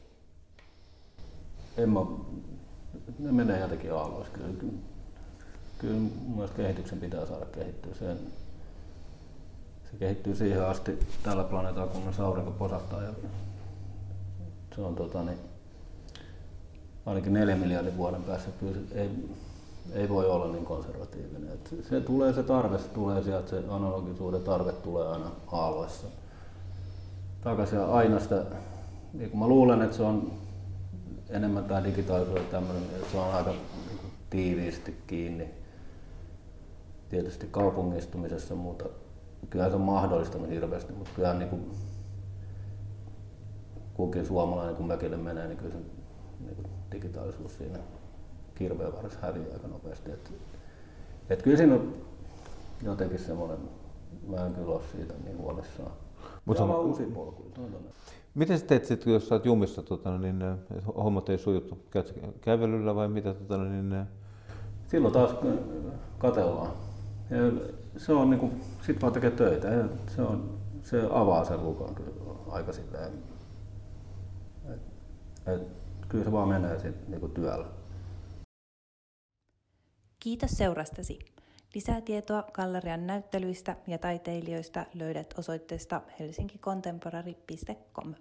En 1.76 1.90
mä, 1.90 2.00
ne 3.18 3.32
menee 3.32 3.60
jotenkin 3.60 3.92
alas. 3.92 4.28
Kyllä, 4.28 4.48
kyllä, 4.58 4.72
kyllä 5.78 6.00
mun 6.26 6.48
kehityksen 6.56 7.00
pitää 7.00 7.26
saada 7.26 7.46
kehittyä. 7.46 7.94
Sen, 7.94 8.18
se 9.90 9.96
kehittyy 9.98 10.34
siihen 10.34 10.66
asti 10.66 10.98
tällä 11.22 11.44
planeetalla, 11.44 11.92
kun 11.92 12.24
aurinko 12.24 12.50
posahtaa. 12.50 13.02
Ja 13.02 13.12
se 14.74 14.80
on 14.80 14.96
tota, 14.96 15.22
niin, 15.24 15.38
ainakin 17.06 17.32
neljä 17.32 17.56
miljardin 17.56 17.96
vuoden 17.96 18.22
päässä 18.22 18.50
ei, 18.94 19.10
ei 19.92 20.08
voi 20.08 20.30
olla 20.30 20.52
niin 20.52 20.64
konservatiivinen. 20.64 21.48
Et 21.52 21.74
se 21.88 22.00
tulee 22.00 22.32
se 22.32 22.42
tarve, 22.42 22.78
se 22.78 22.88
tulee 22.88 23.22
sieltä, 23.22 23.50
se 23.50 23.64
analogisuuden 23.68 24.42
tarve 24.42 24.72
tulee 24.72 25.06
aina 25.06 25.30
aalloissa 25.52 26.06
takaisin 27.40 27.78
ja 27.78 27.86
aina 27.86 28.20
sitä, 28.20 28.44
niin 29.12 29.38
mä 29.38 29.48
luulen, 29.48 29.82
että 29.82 29.96
se 29.96 30.02
on 30.02 30.32
enemmän 31.28 31.64
tämä 31.64 31.84
digitaalisuus 31.84 32.40
tämmöinen, 32.50 32.82
että 32.82 33.10
se 33.12 33.18
on 33.18 33.34
aika 33.34 33.50
niin 33.50 34.00
tiiviisti 34.30 35.02
kiinni 35.06 35.50
tietysti 37.08 37.48
kaupungistumisessa, 37.50 38.54
mutta 38.54 38.84
kyllä 39.50 39.68
se 39.68 39.74
on 39.74 39.80
mahdollistanut 39.80 40.50
hirveästi, 40.50 40.92
mutta 40.92 41.10
kyllä 41.16 41.34
niin 41.34 41.48
kuin, 41.48 41.70
kukin 43.94 44.26
suomalainen 44.26 44.76
kun 44.76 44.86
mökille 44.86 45.16
menee, 45.16 45.46
niin 45.46 45.58
kyllä 45.58 45.72
se 45.72 45.78
niin 46.40 46.56
kuin 46.56 46.79
digitaalisuus 46.92 47.58
siinä 47.58 47.78
kirveen 48.54 48.92
varressa 48.92 49.18
häviää 49.22 49.52
aika 49.52 49.68
nopeasti. 49.68 50.12
Et, 50.12 50.32
et 51.30 51.42
kyllä 51.42 51.56
siinä 51.56 51.74
on 51.74 51.94
jotenkin 52.82 53.18
semmoinen, 53.18 53.58
mä 54.26 54.46
en 54.46 54.54
kyllä 54.54 54.72
ole 54.72 54.82
siitä 54.92 55.14
niin 55.24 55.38
huolissaan. 55.38 55.92
Mutta 56.44 56.64
on 56.64 56.84
uusi 56.84 57.02
polku. 57.02 57.52
Miten 58.34 58.58
sä 58.58 58.66
teet 58.66 58.84
sitten, 58.84 59.12
jos 59.12 59.28
sä 59.28 59.34
oot 59.34 59.46
jumissa, 59.46 59.82
tota, 59.82 60.18
niin, 60.18 60.44
hommat 60.96 61.28
ei 61.28 61.38
sujuttu? 61.38 61.78
Käyt 61.90 62.14
kävelyllä 62.40 62.94
vai 62.94 63.08
mitä? 63.08 63.34
Tota, 63.34 63.64
niin, 63.64 64.06
Silloin 64.86 65.14
taas 65.14 65.30
katellaan. 66.18 66.72
Ja 67.30 67.70
se 67.96 68.12
on 68.12 68.30
niinku, 68.30 68.50
sit 68.82 69.02
vaan 69.02 69.12
tekee 69.12 69.30
töitä 69.30 69.68
ja 69.68 69.84
se, 70.16 70.22
on, 70.22 70.58
se 70.82 71.08
avaa 71.10 71.44
sen 71.44 71.64
lukon 71.64 71.94
kyllä 71.94 72.10
aika 72.48 72.72
silleen. 72.72 73.12
Et, 74.68 74.80
et, 75.46 75.79
kyllä 76.10 76.24
se 76.24 76.32
vaan 76.32 76.48
menee 76.48 76.78
sitten 76.78 77.10
niinku 77.10 77.28
työllä. 77.28 77.66
Kiitos 80.20 80.50
seurastasi. 80.50 81.18
Lisää 81.74 82.00
tietoa 82.00 82.42
gallerian 82.52 83.06
näyttelyistä 83.06 83.76
ja 83.86 83.98
taiteilijoista 83.98 84.86
löydät 84.94 85.34
osoitteesta 85.38 86.02
helsinkicontemporary.com. 86.20 88.14